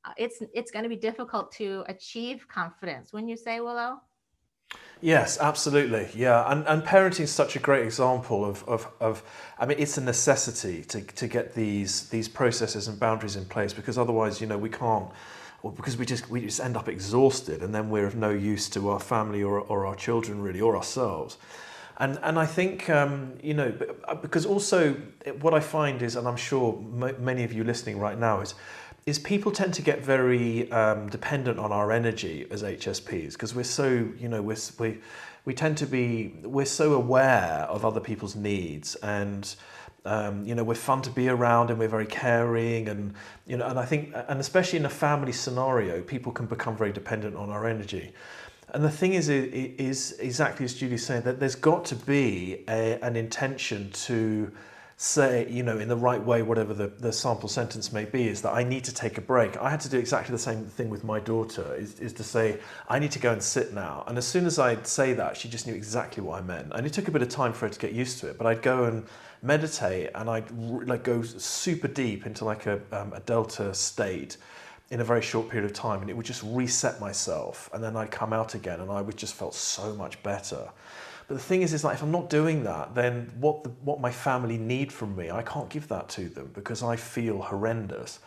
[0.04, 3.12] uh, it's it's going to be difficult to achieve confidence.
[3.12, 4.00] When you say, Willow.
[5.02, 6.08] Yes, absolutely.
[6.14, 9.22] Yeah, and, and parenting is such a great example of, of, of
[9.58, 13.72] I mean, it's a necessity to, to get these these processes and boundaries in place
[13.72, 15.10] because otherwise, you know, we can't
[15.62, 18.68] or because we just we just end up exhausted and then we're of no use
[18.70, 21.36] to our family or, or our children really or ourselves
[21.98, 23.72] and and I think um, you know
[24.04, 24.94] uh, because also
[25.40, 26.78] what I find is and I'm sure
[27.18, 28.54] many of you listening right now is
[29.10, 33.64] is people tend to get very um, dependent on our energy as HSPs because we're
[33.64, 34.98] so you know we're, we
[35.44, 39.56] we tend to be we're so aware of other people's needs and
[40.04, 43.12] um, you know, we're fun to be around and we're very caring and,
[43.46, 46.92] you know, and I think, and especially in a family scenario, people can become very
[46.92, 48.12] dependent on our energy.
[48.72, 52.98] And the thing is, is exactly as Julie's saying, that there's got to be a,
[53.02, 54.50] an intention to
[55.02, 58.42] say, you know, in the right way, whatever the, the sample sentence may be, is
[58.42, 59.56] that I need to take a break.
[59.56, 62.58] I had to do exactly the same thing with my daughter, is, is to say,
[62.86, 64.04] I need to go and sit now.
[64.06, 66.72] And as soon as I'd say that, she just knew exactly what I meant.
[66.74, 68.46] And it took a bit of time for her to get used to it, but
[68.46, 69.06] I'd go and
[69.40, 74.36] meditate and I'd like go super deep into like a, um, a delta state
[74.90, 77.96] in a very short period of time and it would just reset myself and then
[77.96, 80.68] I'd come out again and I would just felt so much better.
[81.30, 84.00] But the thing is, is like if I'm not doing that, then what the, what
[84.00, 88.18] my family need from me, I can't give that to them because I feel horrendous.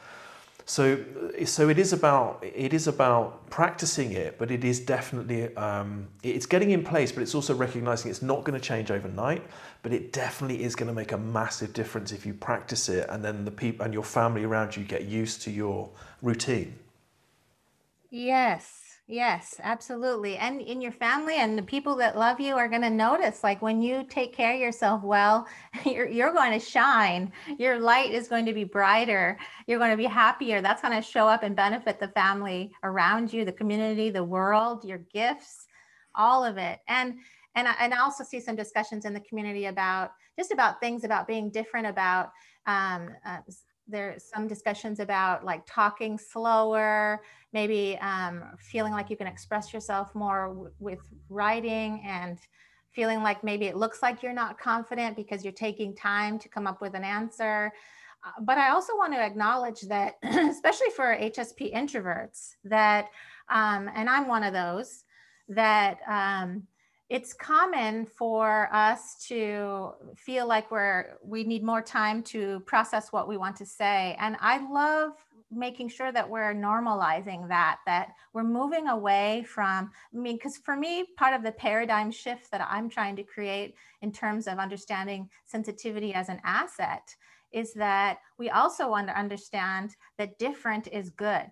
[0.64, 1.04] So,
[1.44, 6.46] so it is about it is about practicing it, but it is definitely um, it's
[6.46, 7.12] getting in place.
[7.12, 9.44] But it's also recognizing it's not going to change overnight,
[9.82, 13.22] but it definitely is going to make a massive difference if you practice it, and
[13.22, 15.90] then the people and your family around you get used to your
[16.22, 16.74] routine.
[18.10, 18.83] Yes.
[19.08, 20.38] Yes, absolutely.
[20.38, 23.62] And in your family and the people that love you are going to notice like
[23.62, 25.46] when you take care of yourself well,
[25.86, 27.32] you're, you're going to shine.
[27.60, 29.38] Your light is going to be brighter.
[29.68, 30.62] You're going to be happier.
[30.62, 34.86] That's going to show up and benefit the family around you, the community, the world,
[34.86, 35.66] your gifts,
[36.16, 36.80] all of it.
[36.88, 37.16] And
[37.56, 41.04] and I, and I also see some discussions in the community about just about things
[41.04, 42.32] about being different about
[42.66, 43.38] um, uh,
[43.88, 50.14] there's some discussions about like talking slower, maybe um, feeling like you can express yourself
[50.16, 52.40] more w- with writing and
[52.92, 56.68] feeling like maybe it looks like you're not confident because you're taking time to come
[56.68, 57.72] up with an answer.
[58.24, 63.10] Uh, but I also want to acknowledge that, especially for HSP introverts, that,
[63.50, 65.04] um, and I'm one of those,
[65.50, 66.64] that um,
[67.14, 73.28] it's common for us to feel like we're we need more time to process what
[73.28, 74.16] we want to say.
[74.20, 75.12] And i love
[75.52, 80.76] making sure that we're normalizing that that we're moving away from i mean because for
[80.76, 85.30] me part of the paradigm shift that i'm trying to create in terms of understanding
[85.46, 87.16] sensitivity as an asset
[87.54, 91.48] is that we also want to understand that different is good.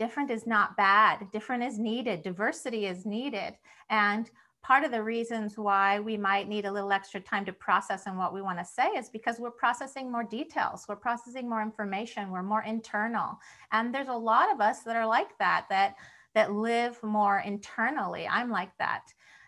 [0.00, 1.30] Different is not bad.
[1.32, 2.22] Different is needed.
[2.22, 3.54] Diversity is needed.
[3.90, 4.28] And
[4.64, 8.16] part of the reasons why we might need a little extra time to process and
[8.16, 12.30] what we want to say is because we're processing more details we're processing more information
[12.30, 13.38] we're more internal.
[13.72, 15.96] And there's a lot of us that are like that that
[16.34, 18.26] that live more internally.
[18.26, 19.02] I'm like that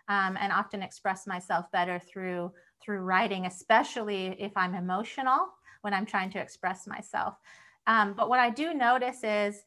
[0.09, 2.52] um, and often express myself better through
[2.83, 5.48] through writing especially if i'm emotional
[5.81, 7.38] when i'm trying to express myself.
[7.87, 9.64] Um, but what i do notice is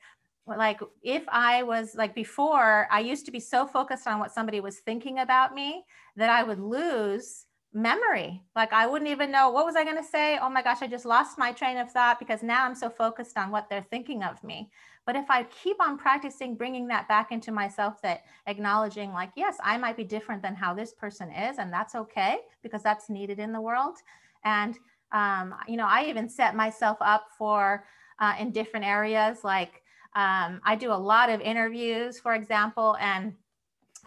[0.57, 4.59] like if i was like before i used to be so focused on what somebody
[4.59, 5.83] was thinking about me
[6.15, 8.41] that i would lose memory.
[8.55, 10.39] Like i wouldn't even know what was i going to say?
[10.41, 13.38] Oh my gosh i just lost my train of thought because now i'm so focused
[13.38, 14.71] on what they're thinking of me.
[15.05, 19.57] But if i keep on practicing bringing that back into myself that acknowledging like yes
[19.63, 23.39] i might be different than how this person is and that's okay because that's needed
[23.39, 23.97] in the world.
[24.43, 24.77] And
[25.12, 27.85] um, you know i even set myself up for
[28.19, 29.83] uh, in different areas like
[30.19, 33.34] um, I do a lot of interviews, for example, and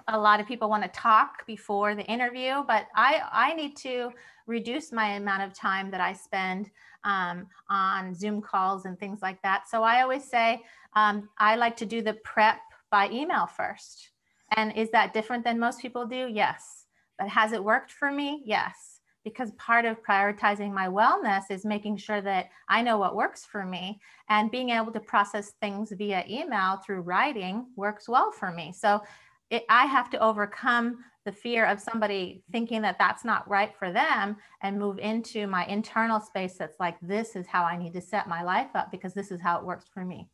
[0.08, 4.10] a lot of people want to talk before the interview, but I, I need to
[4.46, 6.70] reduce my amount of time that I spend
[7.04, 9.70] um, on Zoom calls and things like that.
[9.70, 10.60] So I always say
[10.94, 14.10] um, I like to do the prep by email first.
[14.54, 16.28] And is that different than most people do?
[16.30, 16.84] Yes.
[17.18, 18.42] But has it worked for me?
[18.44, 18.91] Yes
[19.24, 23.64] because part of prioritizing my wellness is making sure that I know what works for
[23.64, 28.72] me and being able to process things via email through writing works well for me.
[28.76, 29.02] So
[29.50, 33.92] it, I have to overcome the fear of somebody thinking that that's not right for
[33.92, 38.00] them and move into my internal space that's like this is how I need to
[38.00, 40.28] set my life up because this is how it works for me.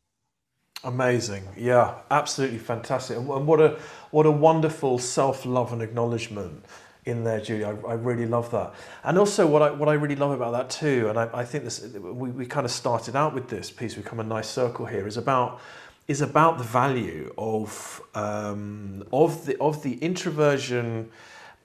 [0.83, 3.77] Amazing, yeah, absolutely fantastic, and what a
[4.11, 6.63] what a wonderful self love and acknowledgement
[7.05, 7.65] in there, Julie.
[7.65, 8.73] I, I, really love that.
[9.03, 11.63] And also, what I, what I really love about that too, and I, I think
[11.63, 14.85] this, we, we kind of started out with this piece, we come a nice circle
[14.85, 15.59] here, is about
[16.07, 21.09] is about the value of um, of the of the introversion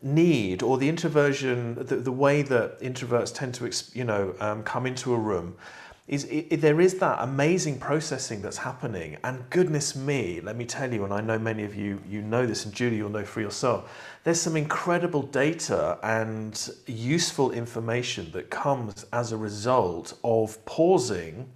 [0.03, 4.87] need or the introversion the, the way that introverts tend to you know um, come
[4.87, 5.57] into a room
[6.07, 9.17] is it, there is that amazing processing that's happening.
[9.25, 12.47] And goodness me let me tell you and i know many of you you know
[12.47, 18.51] this and julie you'll know for yourself there's some incredible data and useful information that
[18.51, 21.49] comes as a result of pausing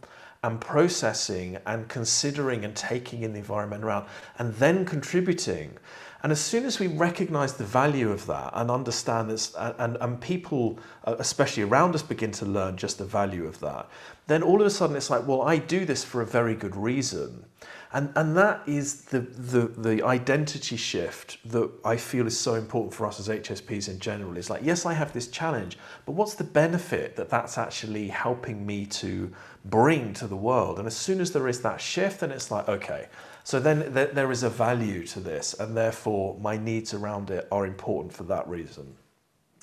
[0.45, 4.07] and processing and considering and taking in the environment around
[4.39, 5.77] and then contributing.
[6.23, 10.21] And as soon as we recognize the value of that and understand this, and, and
[10.21, 13.89] people, uh, especially around us, begin to learn just the value of that,
[14.29, 16.77] then all of a sudden it's like, well, I do this for a very good
[16.77, 17.45] reason.
[17.91, 22.93] And, and that is the, the, the identity shift that I feel is so important
[22.93, 24.37] for us as HSPs in general.
[24.37, 28.67] Is like, yes, I have this challenge, but what's the benefit that that's actually helping
[28.67, 29.33] me to
[29.65, 30.79] bring to the world?
[30.79, 33.09] And as soon as there is that shift, then it's like, okay,
[33.45, 37.49] so then th- there is a value to this, and therefore my needs around it
[37.51, 38.95] are important for that reason.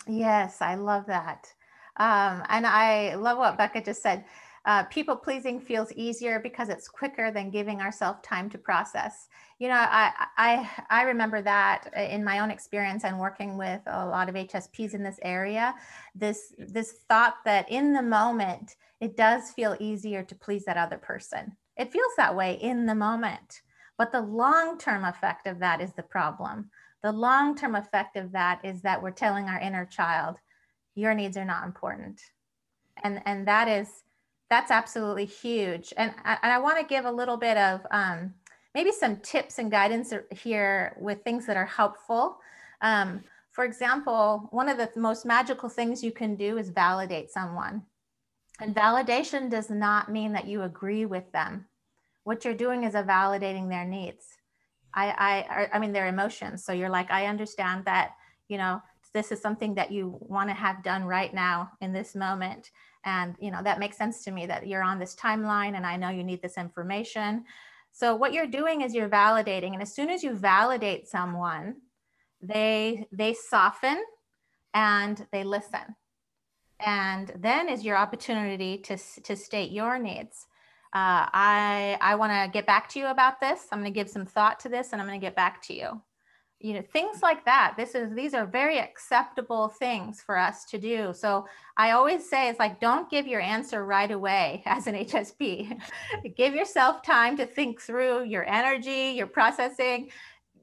[0.07, 1.53] Yes, I love that.
[1.97, 4.25] Um, and I love what Becca just said
[4.65, 9.27] uh, people pleasing feels easier because it's quicker than giving ourselves time to process.
[9.59, 14.05] You know, I, I I remember that in my own experience and working with a
[14.07, 15.75] lot of HSPs in this area.
[16.15, 20.97] This this thought that in the moment it does feel easier to please that other
[20.97, 21.55] person.
[21.77, 23.61] It feels that way in the moment,
[23.99, 26.71] but the long term effect of that is the problem.
[27.03, 30.37] The long term effect of that is that we're telling our inner child,
[30.95, 32.19] your needs are not important,
[33.03, 34.04] and and that is
[34.49, 35.93] that's absolutely huge.
[35.97, 38.33] And, and I want to give a little bit of um,
[38.73, 42.37] maybe some tips and guidance here with things that are helpful.
[42.81, 47.83] Um, for example, one of the most magical things you can do is validate someone.
[48.59, 51.65] And validation does not mean that you agree with them.
[52.23, 54.25] What you're doing is a validating their needs.
[54.93, 56.63] I, I, I mean, their emotions.
[56.63, 58.11] So you're like, I understand that,
[58.47, 58.81] you know,
[59.13, 62.71] this is something that you want to have done right now in this moment
[63.05, 65.95] and you know that makes sense to me that you're on this timeline and i
[65.95, 67.45] know you need this information.
[67.91, 71.75] So what you're doing is you're validating and as soon as you validate someone
[72.41, 74.03] they they soften
[74.73, 75.95] and they listen.
[76.85, 80.47] And then is your opportunity to to state your needs.
[80.93, 83.67] Uh, i i want to get back to you about this.
[83.71, 85.73] I'm going to give some thought to this and i'm going to get back to
[85.73, 86.01] you
[86.59, 87.73] you know things like that.
[87.77, 91.13] This is these are very acceptable things for us to do.
[91.13, 91.45] So
[91.77, 95.77] i always say it's like don't give your answer right away as an hsp
[96.37, 100.09] give yourself time to think through your energy your processing.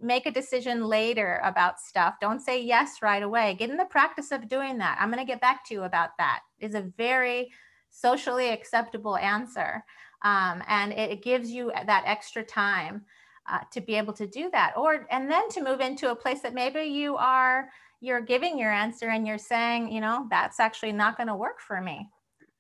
[0.01, 2.15] Make a decision later about stuff.
[2.21, 3.55] Don't say yes right away.
[3.57, 4.99] Get in the practice of doing that.
[5.01, 6.41] I'm going to get back to you about that.
[6.59, 7.53] Is a very
[7.91, 9.85] socially acceptable answer.
[10.23, 13.03] Um, and it, it gives you that extra time
[13.51, 14.75] uh, to be able to do that.
[14.77, 17.69] Or and then to move into a place that maybe you are
[18.01, 21.61] you're giving your answer and you're saying you know that's actually not going to work
[21.61, 22.09] for me.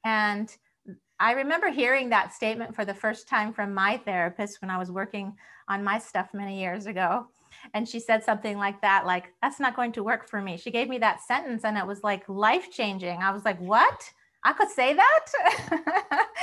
[0.05, 0.55] And
[1.21, 4.91] i remember hearing that statement for the first time from my therapist when i was
[4.91, 5.33] working
[5.69, 7.27] on my stuff many years ago.
[7.75, 10.57] And she said something like that like that's not going to work for me.
[10.57, 14.11] She gave me that sentence and it was like life changing i was like what
[14.45, 15.27] I could say that.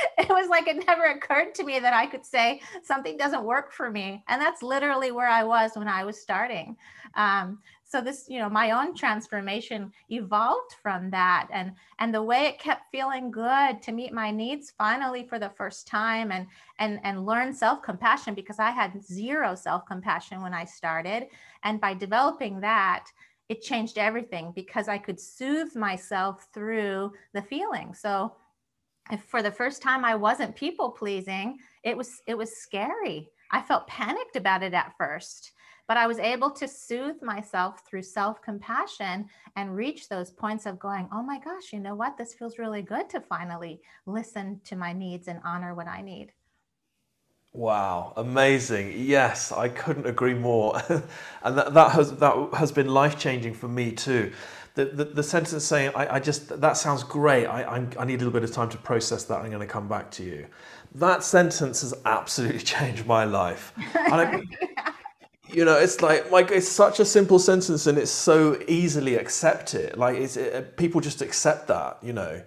[0.18, 3.74] it was like it never occurred to me that I could say something doesn't work
[3.74, 4.24] for me.
[4.28, 6.78] And that's literally where I was when I was starting.
[7.16, 11.48] Um, so this, you know, my own transformation evolved from that.
[11.52, 15.50] And and the way it kept feeling good to meet my needs finally for the
[15.50, 16.46] first time and
[16.78, 21.28] and and learn self-compassion because I had zero self-compassion when I started.
[21.64, 23.08] And by developing that,
[23.50, 27.94] it changed everything because I could soothe myself through the feeling.
[27.94, 28.36] So
[29.28, 33.30] for the first time I wasn't people pleasing, it was it was scary.
[33.52, 35.54] I felt panicked about it at first,
[35.88, 41.10] but I was able to soothe myself through self-compassion and reach those points of going,
[41.12, 42.18] "Oh my gosh, you know what?
[42.18, 46.34] This feels really good to finally listen to my needs and honor what I need."
[47.52, 48.94] Wow, amazing.
[48.96, 50.80] Yes, I couldn't agree more.
[51.44, 54.32] and that, that has that has been life changing for me too.
[54.76, 57.48] The, the, the sentence saying, I, I just, that sounds great.
[57.48, 59.42] I, I, I need a little bit of time to process that.
[59.42, 60.46] I'm going to come back to you.
[60.96, 63.74] That sentence has absolutely changed my life.
[63.96, 64.44] I,
[65.52, 69.98] you know, it's like, like it's such a simple sentence and it's so easily accepted.
[69.98, 72.42] Like it's, it, people just accept that, you know.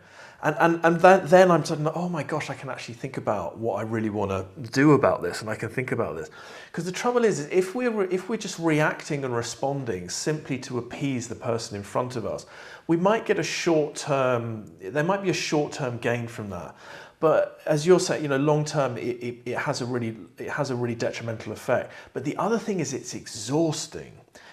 [0.45, 3.59] And, and, and then, then I'm suddenly, oh my gosh, I can actually think about
[3.59, 6.30] what I really want to do about this and I can think about this.
[6.66, 10.78] Because the trouble is, is if, we're, if we're just reacting and responding simply to
[10.78, 12.47] appease the person in front of us,
[12.88, 16.74] we might get a short term, there might be a short term gain from that.
[17.20, 20.51] But as you're saying, you know, long term, it, it, it, has a really, it
[20.51, 21.93] has a really detrimental effect.
[22.14, 24.12] But the other thing is it's exhausting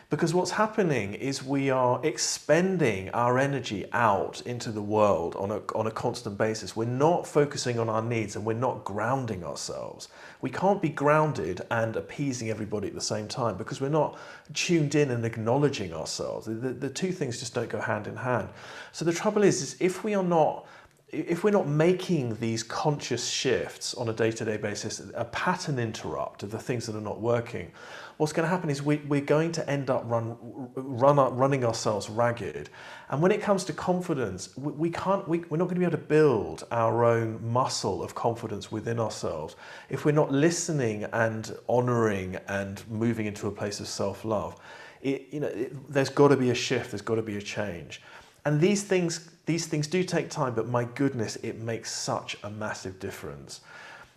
[0.10, 5.62] because what's happening is we are expending our energy out into the world on a,
[5.76, 6.76] on a constant basis.
[6.76, 10.07] We're not focusing on our needs and we're not grounding ourselves.
[10.41, 14.18] We can't be grounded and appeasing everybody at the same time because we're not
[14.55, 16.47] tuned in and acknowledging ourselves.
[16.47, 18.49] The, the two things just don't go hand in hand.
[18.93, 20.66] So the trouble is, is if we are not
[21.12, 26.51] if we're not making these conscious shifts on a day-to-day basis, a pattern interrupt of
[26.51, 27.72] the things that are not working,
[28.20, 30.36] what's going to happen is we, we're going to end up run,
[30.76, 32.70] run running ourselves ragged.
[33.07, 35.86] And when it comes to confidence, we, we can't, we, we're not going to be
[35.86, 39.55] able to build our own muscle of confidence within ourselves
[39.88, 44.59] if we're not listening and honoring and moving into a place of self-love.
[45.01, 46.91] You know, it, there's got to be a shift.
[46.91, 48.01] There's got to be a change.
[48.43, 52.49] And these things, these things do take time, but my goodness, it makes such a
[52.49, 53.61] massive difference.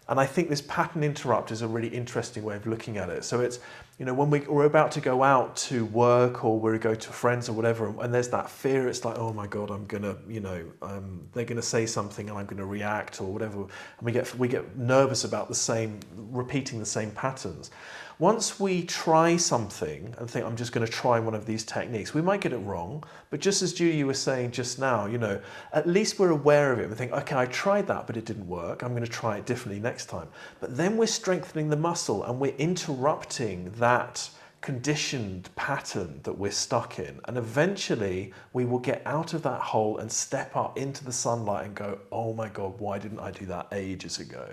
[0.09, 3.25] And I think this pattern interrupt is a really interesting way of looking at it.
[3.25, 3.61] So it's,
[3.99, 7.09] you know, when we, we're about to go out to work or we go to
[7.11, 10.41] friends or whatever, and there's that fear, it's like, oh my God, I'm gonna, you
[10.41, 13.61] know, um, they're gonna say something and I'm gonna react or whatever.
[13.61, 13.71] And
[14.01, 17.71] we get, we get nervous about the same, repeating the same patterns.
[18.19, 22.15] Once we try something and think, I'm just going to try one of these techniques,
[22.15, 23.03] we might get it wrong.
[23.31, 25.41] But just as Julie was saying just now, you know,
[25.73, 26.89] at least we're aware of it.
[26.89, 28.83] We think, okay, I tried that, but it didn't work.
[28.83, 30.29] I'm going to try it differently next time.
[30.61, 36.99] But then we're strengthening the muscle and we're interrupting that conditioned pattern that we're stuck
[36.99, 37.21] in.
[37.25, 41.67] And eventually we will get out of that hole and step up into the sunlight
[41.67, 44.49] and go, oh my God, why didn't I do that ages ago?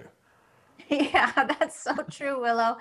[1.14, 2.78] Yeah, that's so true, Willow.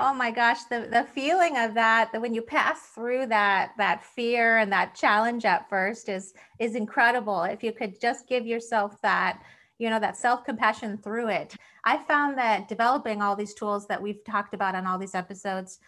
[0.00, 4.02] Oh my gosh, the, the feeling of that, that when you pass through that that
[4.02, 7.44] fear and that challenge at first is is incredible.
[7.44, 9.40] If you could just give yourself that,
[9.78, 11.54] you know, that self-compassion through it.
[11.84, 15.78] I found that developing all these tools that we've talked about on all these episodes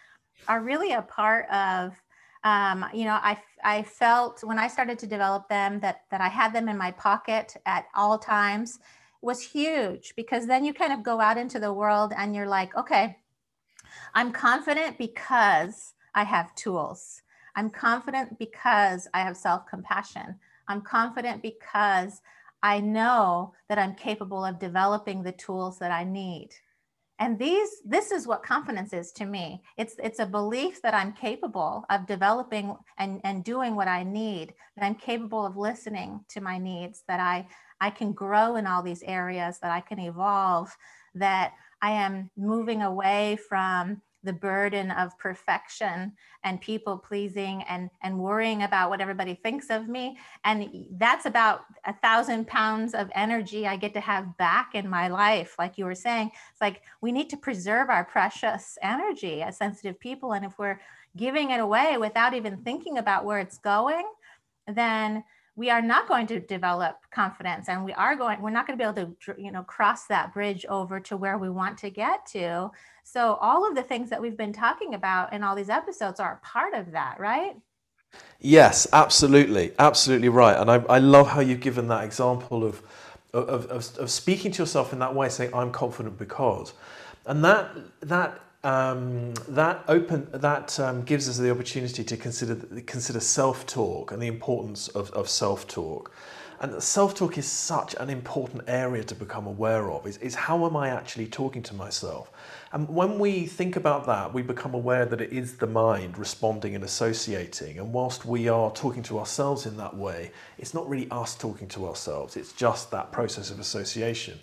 [0.47, 2.01] are really a part of
[2.43, 6.29] um, you know, I, I felt when I started to develop them that that I
[6.29, 8.79] had them in my pocket at all times
[9.21, 12.75] was huge because then you kind of go out into the world and you're like,
[12.75, 13.17] okay,
[14.13, 17.21] I'm confident because I have tools.
[17.55, 20.35] I'm confident because I have self compassion.
[20.67, 22.21] I'm confident because
[22.61, 26.49] I know that I'm capable of developing the tools that I need.
[27.19, 29.63] And these this is what confidence is to me.
[29.75, 34.53] It's it's a belief that I'm capable of developing and, and doing what I need,
[34.75, 37.47] that I'm capable of listening to my needs, that I
[37.81, 40.75] I can grow in all these areas, that I can evolve,
[41.15, 46.11] that I am moving away from the burden of perfection
[46.43, 50.17] and people pleasing and and worrying about what everybody thinks of me.
[50.43, 55.07] And that's about a thousand pounds of energy i get to have back in my
[55.07, 56.31] life like you were saying.
[56.51, 60.33] It's like we need to preserve our precious energy as sensitive people.
[60.33, 60.79] And if we're
[61.15, 64.05] giving it away without even thinking about where it's going
[64.67, 65.23] then
[65.57, 68.81] we are not going to develop confidence and we are going we're not going to
[68.81, 72.25] be able to you know cross that bridge over to where we want to get
[72.27, 72.69] to.
[73.03, 76.39] So all of the things that we've been talking about in all these episodes are
[76.43, 77.55] part of that right?
[78.39, 80.55] Yes absolutely absolutely right.
[80.55, 82.83] And i, I love how you've given that example of,
[83.33, 86.73] of of, of speaking to yourself in that way saying i'm confident because
[87.25, 93.21] and that that um, that open that um, gives us the opportunity to consider consider
[93.21, 96.11] self-talk and the importance of, of self-talk.
[96.59, 100.07] And self-talk is such an important area to become aware of.
[100.07, 102.31] Is, is how am I actually talking to myself?
[102.73, 106.73] And when we think about that, we become aware that it is the mind responding
[106.73, 107.77] and associating.
[107.77, 111.67] And whilst we are talking to ourselves in that way, it's not really us talking
[111.69, 112.35] to ourselves.
[112.35, 114.39] It's just that process of association.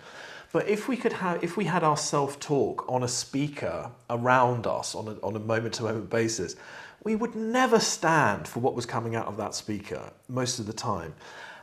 [0.54, 4.94] But if we could have, if we had our self-talk on a speaker around us
[4.94, 6.54] on a, on a moment-to-moment basis,
[7.02, 10.72] we would never stand for what was coming out of that speaker most of the
[10.72, 11.12] time.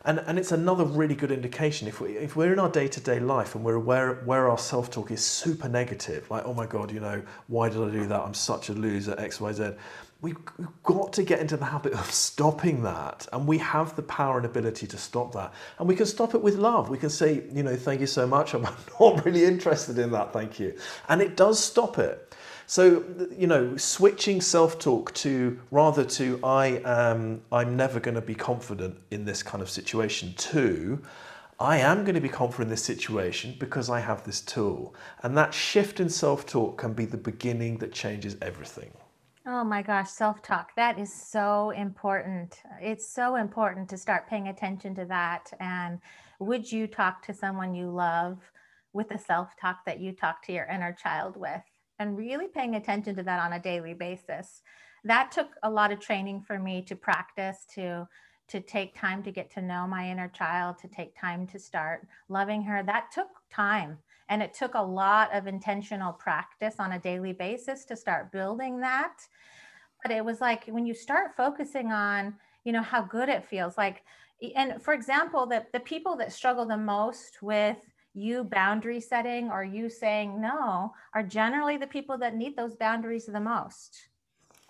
[0.04, 3.56] And, and it's another really good indication if, we, if we're in our day-to-day life
[3.56, 7.22] and we're aware where our self-talk is super negative, like, oh my God, you know,
[7.48, 8.20] why did I do that?
[8.20, 9.72] I'm such a loser, X, Y, Z
[10.22, 10.38] we've
[10.84, 14.46] got to get into the habit of stopping that and we have the power and
[14.46, 15.54] ability to stop that.
[15.80, 16.90] And we can stop it with love.
[16.90, 18.54] We can say you know thank you so much.
[18.56, 18.64] I'm
[19.00, 20.78] not really interested in that thank you.
[21.10, 22.36] And it does stop it.
[22.68, 23.04] So
[23.36, 28.98] you know switching self-talk to rather to i am i'm never going to be confident
[29.12, 31.02] in this kind of situation to
[31.60, 34.96] I am going to be confident in this situation because I have this tool.
[35.22, 38.92] And that shift in self talk can be the beginning that changes everything.
[39.46, 40.76] Oh my gosh, self talk.
[40.76, 42.62] That is so important.
[42.80, 45.52] It's so important to start paying attention to that.
[45.60, 46.00] And
[46.40, 48.38] would you talk to someone you love
[48.94, 51.62] with the self talk that you talk to your inner child with?
[51.98, 54.62] And really paying attention to that on a daily basis.
[55.04, 58.08] That took a lot of training for me to practice, to
[58.50, 62.06] to take time to get to know my inner child, to take time to start
[62.30, 62.84] loving her.
[62.84, 63.98] That took time.
[64.32, 68.80] And it took a lot of intentional practice on a daily basis to start building
[68.80, 69.18] that.
[70.02, 73.78] But it was like when you start focusing on, you know, how good it feels
[73.78, 74.04] like,
[74.56, 77.78] and for example, the, the people that struggle the most with
[78.14, 83.26] you boundary setting or you saying no are generally the people that need those boundaries
[83.26, 84.10] the most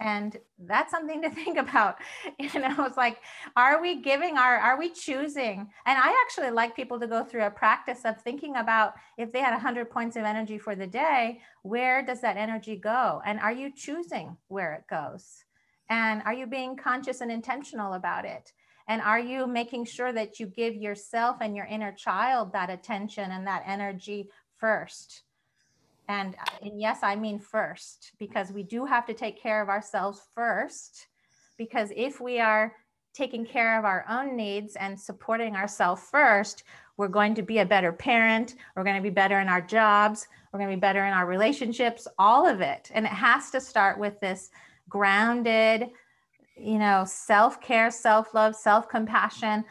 [0.01, 0.35] and
[0.65, 1.97] that's something to think about.
[2.39, 3.19] You know it's like
[3.55, 5.69] are we giving our are we choosing?
[5.85, 9.39] And i actually like people to go through a practice of thinking about if they
[9.39, 13.21] had 100 points of energy for the day where does that energy go?
[13.25, 15.45] And are you choosing where it goes?
[15.89, 18.51] And are you being conscious and intentional about it?
[18.87, 23.31] And are you making sure that you give yourself and your inner child that attention
[23.31, 25.23] and that energy first
[26.07, 29.69] and, uh, and yes, I mean first, because we do have to take care of
[29.69, 31.07] ourselves first.
[31.57, 32.73] Because if we are
[33.13, 36.63] taking care of our own needs and supporting ourselves first,
[36.97, 38.55] we're going to be a better parent.
[38.75, 40.27] We're going to be better in our jobs.
[40.51, 42.91] We're going to be better in our relationships, all of it.
[42.93, 44.49] And it has to start with this
[44.89, 45.89] grounded,
[46.57, 49.63] you know, self care, self love, self compassion,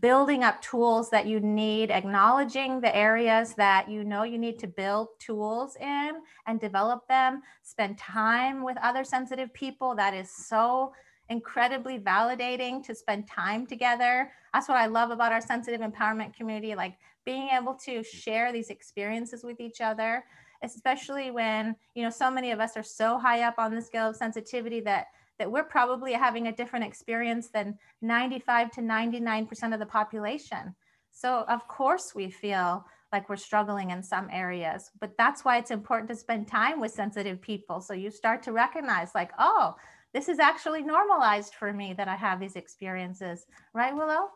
[0.00, 4.66] building up tools that you need, acknowledging the areas that you know you need to
[4.66, 9.94] build tools in and develop them, spend time with other sensitive people.
[9.94, 10.92] That is so
[11.30, 14.30] incredibly validating to spend time together.
[14.52, 18.70] That's what I love about our sensitive empowerment community, like being able to share these
[18.70, 20.24] experiences with each other,
[20.62, 24.08] especially when, you know, so many of us are so high up on the scale
[24.08, 25.06] of sensitivity that
[25.38, 30.74] that we're probably having a different experience than 95 to 99% of the population.
[31.10, 35.70] So, of course, we feel like we're struggling in some areas, but that's why it's
[35.70, 37.80] important to spend time with sensitive people.
[37.80, 39.74] So, you start to recognize, like, oh,
[40.14, 44.30] this is actually normalized for me that I have these experiences, right, Willow?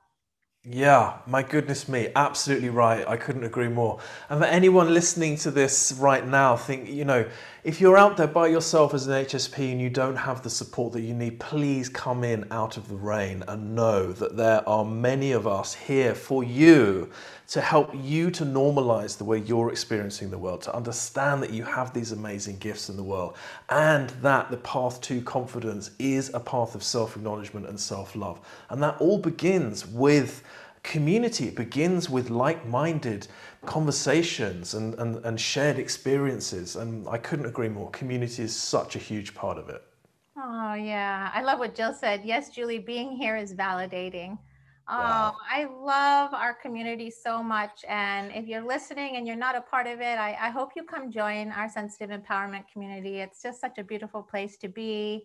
[0.65, 3.05] Yeah, my goodness me, absolutely right.
[3.09, 3.99] I couldn't agree more.
[4.31, 7.29] And for anyone listening to this right now, think, you know,
[7.65, 10.93] if you're out there by yourself as an HSP and you don't have the support
[10.93, 14.85] that you need, please come in out of the rain and know that there are
[14.85, 17.11] many of us here for you
[17.53, 21.63] to help you to normalize the way you're experiencing the world, to understand that you
[21.63, 23.37] have these amazing gifts in the world,
[23.69, 28.41] and that the path to confidence is a path of self acknowledgement and self love.
[28.71, 30.43] And that all begins with
[30.83, 33.29] community, it begins with like minded
[33.67, 36.77] conversations and, and, and shared experiences.
[36.77, 37.91] And I couldn't agree more.
[37.91, 39.83] Community is such a huge part of it.
[40.39, 41.31] Oh, yeah.
[41.35, 42.23] I love what Jill said.
[42.25, 44.39] Yes, Julie, being here is validating.
[44.89, 45.37] Oh, wow.
[45.49, 47.85] I love our community so much.
[47.89, 50.83] And if you're listening and you're not a part of it, I, I hope you
[50.83, 53.21] come join our sensitive empowerment community.
[53.21, 55.25] It's just such a beautiful place to be.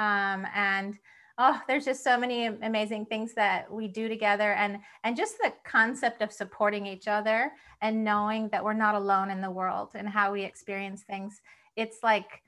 [0.00, 0.98] Um, and
[1.38, 4.52] oh, there's just so many amazing things that we do together.
[4.54, 9.30] And, and just the concept of supporting each other and knowing that we're not alone
[9.30, 11.40] in the world and how we experience things.
[11.76, 12.42] It's like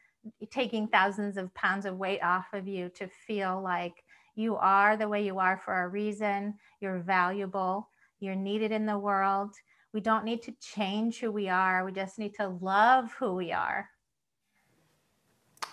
[0.50, 4.02] taking thousands of pounds of weight off of you to feel like
[4.40, 6.54] you are the way you are for a reason.
[6.80, 7.88] You're valuable.
[8.18, 9.54] You're needed in the world.
[9.92, 11.84] We don't need to change who we are.
[11.84, 13.88] We just need to love who we are.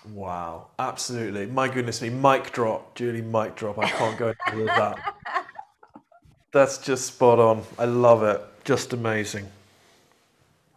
[0.09, 1.45] Wow, absolutely.
[1.47, 3.77] My goodness me, mic drop, Julie, mic drop.
[3.79, 5.15] I can't go into that.
[6.51, 7.63] That's just spot on.
[7.77, 8.41] I love it.
[8.63, 9.47] Just amazing.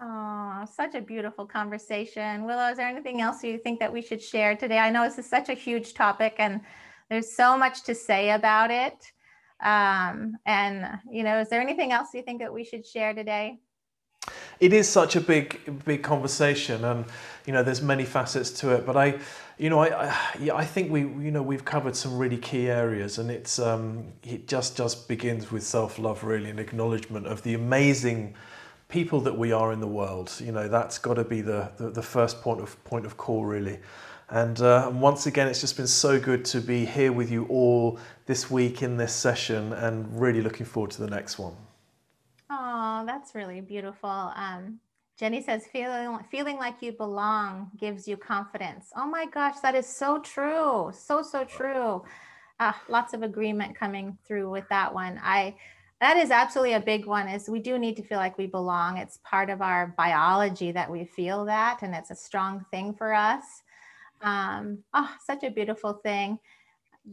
[0.02, 2.44] Oh, such a beautiful conversation.
[2.44, 4.78] Willow, is there anything else you think that we should share today?
[4.78, 6.60] I know this is such a huge topic and
[7.10, 8.94] there's so much to say about it.
[9.62, 13.58] Um, and, you know, is there anything else you think that we should share today?
[14.58, 17.06] It is such a big, big conversation, and
[17.46, 18.84] you know, there's many facets to it.
[18.84, 19.18] But I,
[19.58, 22.68] you know, I, I, yeah, I think we, you know, we've covered some really key
[22.68, 27.54] areas, and it's, um, it just, just begins with self-love, really, and acknowledgement of the
[27.54, 28.34] amazing
[28.88, 30.30] people that we are in the world.
[30.38, 33.46] You know, that's got to be the, the, the first point of point of call,
[33.46, 33.78] really.
[34.30, 37.98] And, uh, once again, it's just been so good to be here with you all
[38.26, 41.54] this week in this session and really looking forward to the next one.
[42.48, 44.08] Oh, that's really beautiful.
[44.08, 44.78] Um,
[45.18, 48.92] Jenny says, feeling, feeling like you belong gives you confidence.
[48.96, 50.92] Oh my gosh, that is so true.
[50.94, 52.04] So, so true.
[52.60, 55.20] Uh, lots of agreement coming through with that one.
[55.24, 55.56] I,
[56.00, 58.96] that is absolutely a big one is we do need to feel like we belong.
[58.96, 63.12] It's part of our biology that we feel that, and it's a strong thing for
[63.12, 63.62] us.
[64.22, 66.38] Um, oh, such a beautiful thing.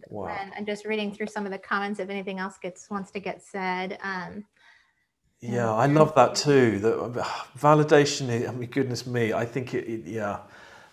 [0.10, 0.28] Wow.
[0.28, 2.00] And I'm just reading through some of the comments.
[2.00, 3.98] If anything else gets wants to get said.
[4.04, 4.46] Um,
[5.40, 6.80] yeah, I love that too.
[6.80, 6.92] The
[7.60, 8.48] validation.
[8.48, 10.06] I mean, goodness me, I think it, it.
[10.06, 10.40] Yeah,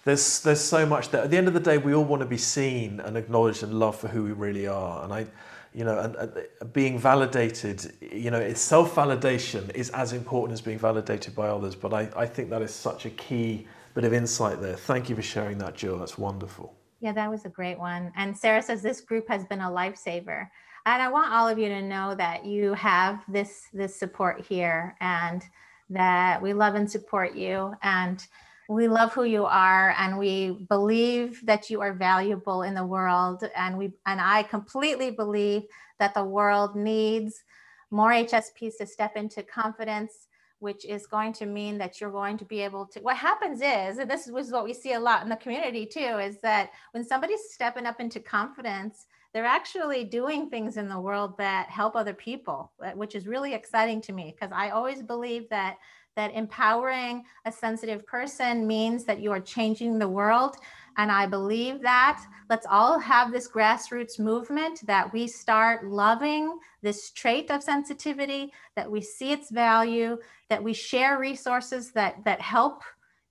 [0.05, 2.27] there's there's so much that at the end of the day, we all want to
[2.27, 5.03] be seen and acknowledged and loved for who we really are.
[5.03, 5.27] And I,
[5.73, 7.93] you know, and, and being validated.
[8.01, 11.75] You know, it's self validation is as important as being validated by others.
[11.75, 14.76] But I, I think that is such a key bit of insight there.
[14.76, 15.99] Thank you for sharing that, Jill.
[15.99, 16.74] That's wonderful.
[17.01, 18.12] Yeah, that was a great one.
[18.16, 20.49] And Sarah says this group has been a lifesaver.
[20.86, 24.97] And I want all of you to know that you have this this support here
[25.01, 25.42] and
[25.90, 27.74] that we love and support you.
[27.82, 28.26] And
[28.68, 33.45] we love who you are and we believe that you are valuable in the world
[33.55, 35.64] and we and i completely believe
[35.99, 37.45] that the world needs
[37.90, 40.28] more hsps to step into confidence
[40.65, 43.99] which is going to mean that you're going to be able to what happens is
[43.99, 47.05] and this is what we see a lot in the community too is that when
[47.05, 52.15] somebody's stepping up into confidence they're actually doing things in the world that help other
[52.15, 55.77] people uh, which is really exciting to me because i always believe that
[56.17, 60.57] that empowering a sensitive person means that you are changing the world.
[60.97, 62.24] And I believe that.
[62.51, 68.90] Let's all have this grassroots movement that we start loving this trait of sensitivity, that
[68.90, 70.18] we see its value,
[70.51, 72.82] that we share resources that, that help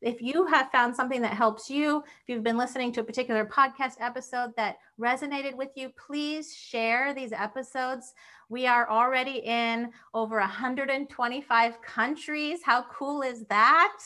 [0.04, 3.46] if you have found something that helps you, if you've been listening to a particular
[3.46, 8.14] podcast episode that resonated with you, please share these episodes.
[8.50, 12.60] We are already in over 125 countries.
[12.64, 13.98] How cool is that?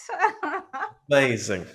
[1.09, 1.65] Amazing.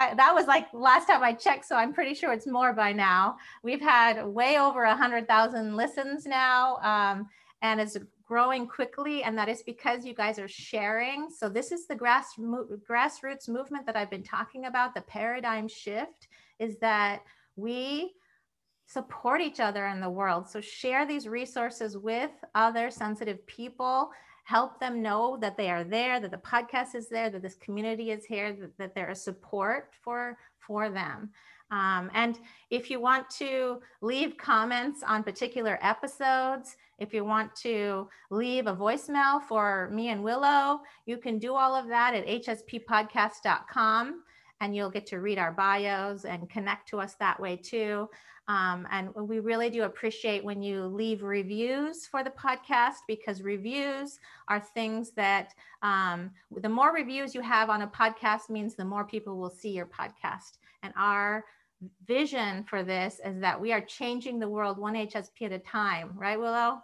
[0.00, 2.92] I, that was like last time I checked, so I'm pretty sure it's more by
[2.92, 3.36] now.
[3.62, 7.28] We've had way over 100,000 listens now, um,
[7.60, 11.28] and it's growing quickly, and that is because you guys are sharing.
[11.30, 12.34] So this is the grass
[12.88, 14.94] grassroots movement that I've been talking about.
[14.94, 16.28] The paradigm shift
[16.58, 17.22] is that
[17.56, 18.14] we
[18.86, 20.48] support each other in the world.
[20.48, 24.10] So share these resources with other sensitive people.
[24.50, 28.10] Help them know that they are there, that the podcast is there, that this community
[28.10, 31.30] is here, that, that there is support for for them.
[31.70, 32.36] Um, and
[32.68, 38.74] if you want to leave comments on particular episodes, if you want to leave a
[38.74, 44.24] voicemail for me and Willow, you can do all of that at hsppodcast.com
[44.60, 48.08] and you'll get to read our bios and connect to us that way too.
[48.48, 54.18] Um, and we really do appreciate when you leave reviews for the podcast because reviews
[54.48, 59.04] are things that um, the more reviews you have on a podcast means the more
[59.04, 60.58] people will see your podcast.
[60.82, 61.44] And our
[62.06, 66.10] vision for this is that we are changing the world one HSP at a time,
[66.16, 66.80] right, Willow?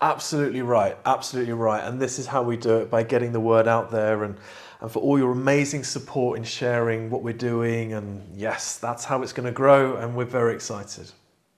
[0.00, 0.96] Absolutely right.
[1.04, 1.84] Absolutely right.
[1.84, 4.38] And this is how we do it by getting the word out there and,
[4.80, 7.92] and for all your amazing support in sharing what we're doing.
[7.92, 9.96] And yes, that's how it's going to grow.
[9.96, 11.10] And we're very excited.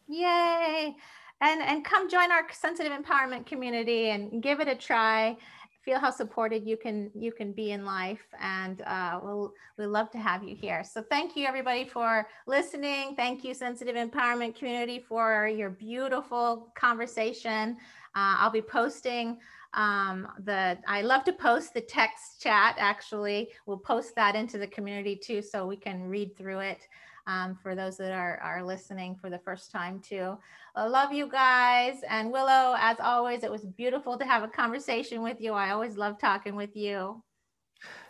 [0.09, 0.97] Yay.
[1.41, 5.37] And, and come join our sensitive empowerment community and give it a try
[5.85, 10.11] feel how supported you can you can be in life and uh, we'll we love
[10.11, 10.85] to have you here.
[10.85, 13.15] So thank you everybody for listening.
[13.17, 17.77] Thank you sensitive empowerment community for your beautiful conversation.
[18.15, 19.39] Uh, i'll be posting
[19.75, 23.51] um, the i love to post the text chat actually.
[23.67, 26.87] We'll post that into the community too so we can read through it
[27.27, 30.37] um, for those that are, are listening for the first time too.
[30.75, 32.01] I love you guys.
[32.09, 35.53] And Willow, as always, it was beautiful to have a conversation with you.
[35.53, 37.23] I always love talking with you.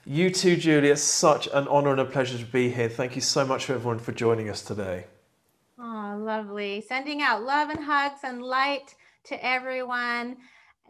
[0.04, 0.88] You too, Julie.
[0.88, 2.88] It's such an honor and a pleasure to be here.
[2.88, 5.06] Thank you so much for everyone for joining us today.
[5.78, 6.80] Oh, lovely.
[6.80, 8.94] Sending out love and hugs and light
[9.24, 10.36] to everyone.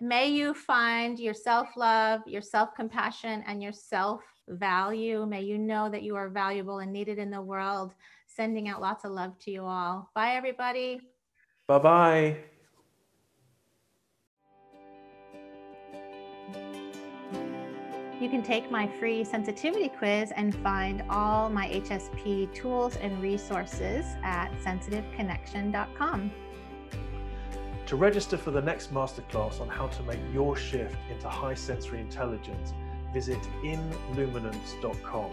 [0.01, 5.27] May you find your self love, your self compassion, and your self value.
[5.27, 7.95] May you know that you are valuable and needed in the world.
[8.27, 10.11] Sending out lots of love to you all.
[10.15, 11.01] Bye, everybody.
[11.69, 12.37] Bye bye.
[18.23, 24.07] You can take my free sensitivity quiz and find all my HSP tools and resources
[24.23, 26.31] at sensitiveconnection.com.
[27.87, 32.01] To register for the next masterclass on how to make your shift into high sensory
[32.01, 32.73] intelligence,
[33.13, 35.31] visit inluminance.com.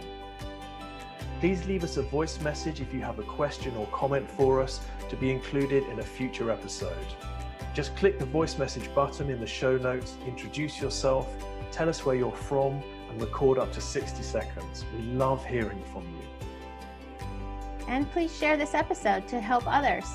[1.40, 4.80] Please leave us a voice message if you have a question or comment for us
[5.08, 7.06] to be included in a future episode.
[7.74, 11.28] Just click the voice message button in the show notes, introduce yourself,
[11.72, 14.84] tell us where you're from, and record up to 60 seconds.
[14.96, 17.26] We love hearing from you.
[17.88, 20.06] And please share this episode to help others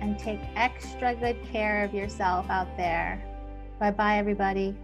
[0.00, 3.22] and take extra good care of yourself out there.
[3.78, 4.76] Bye bye, everybody.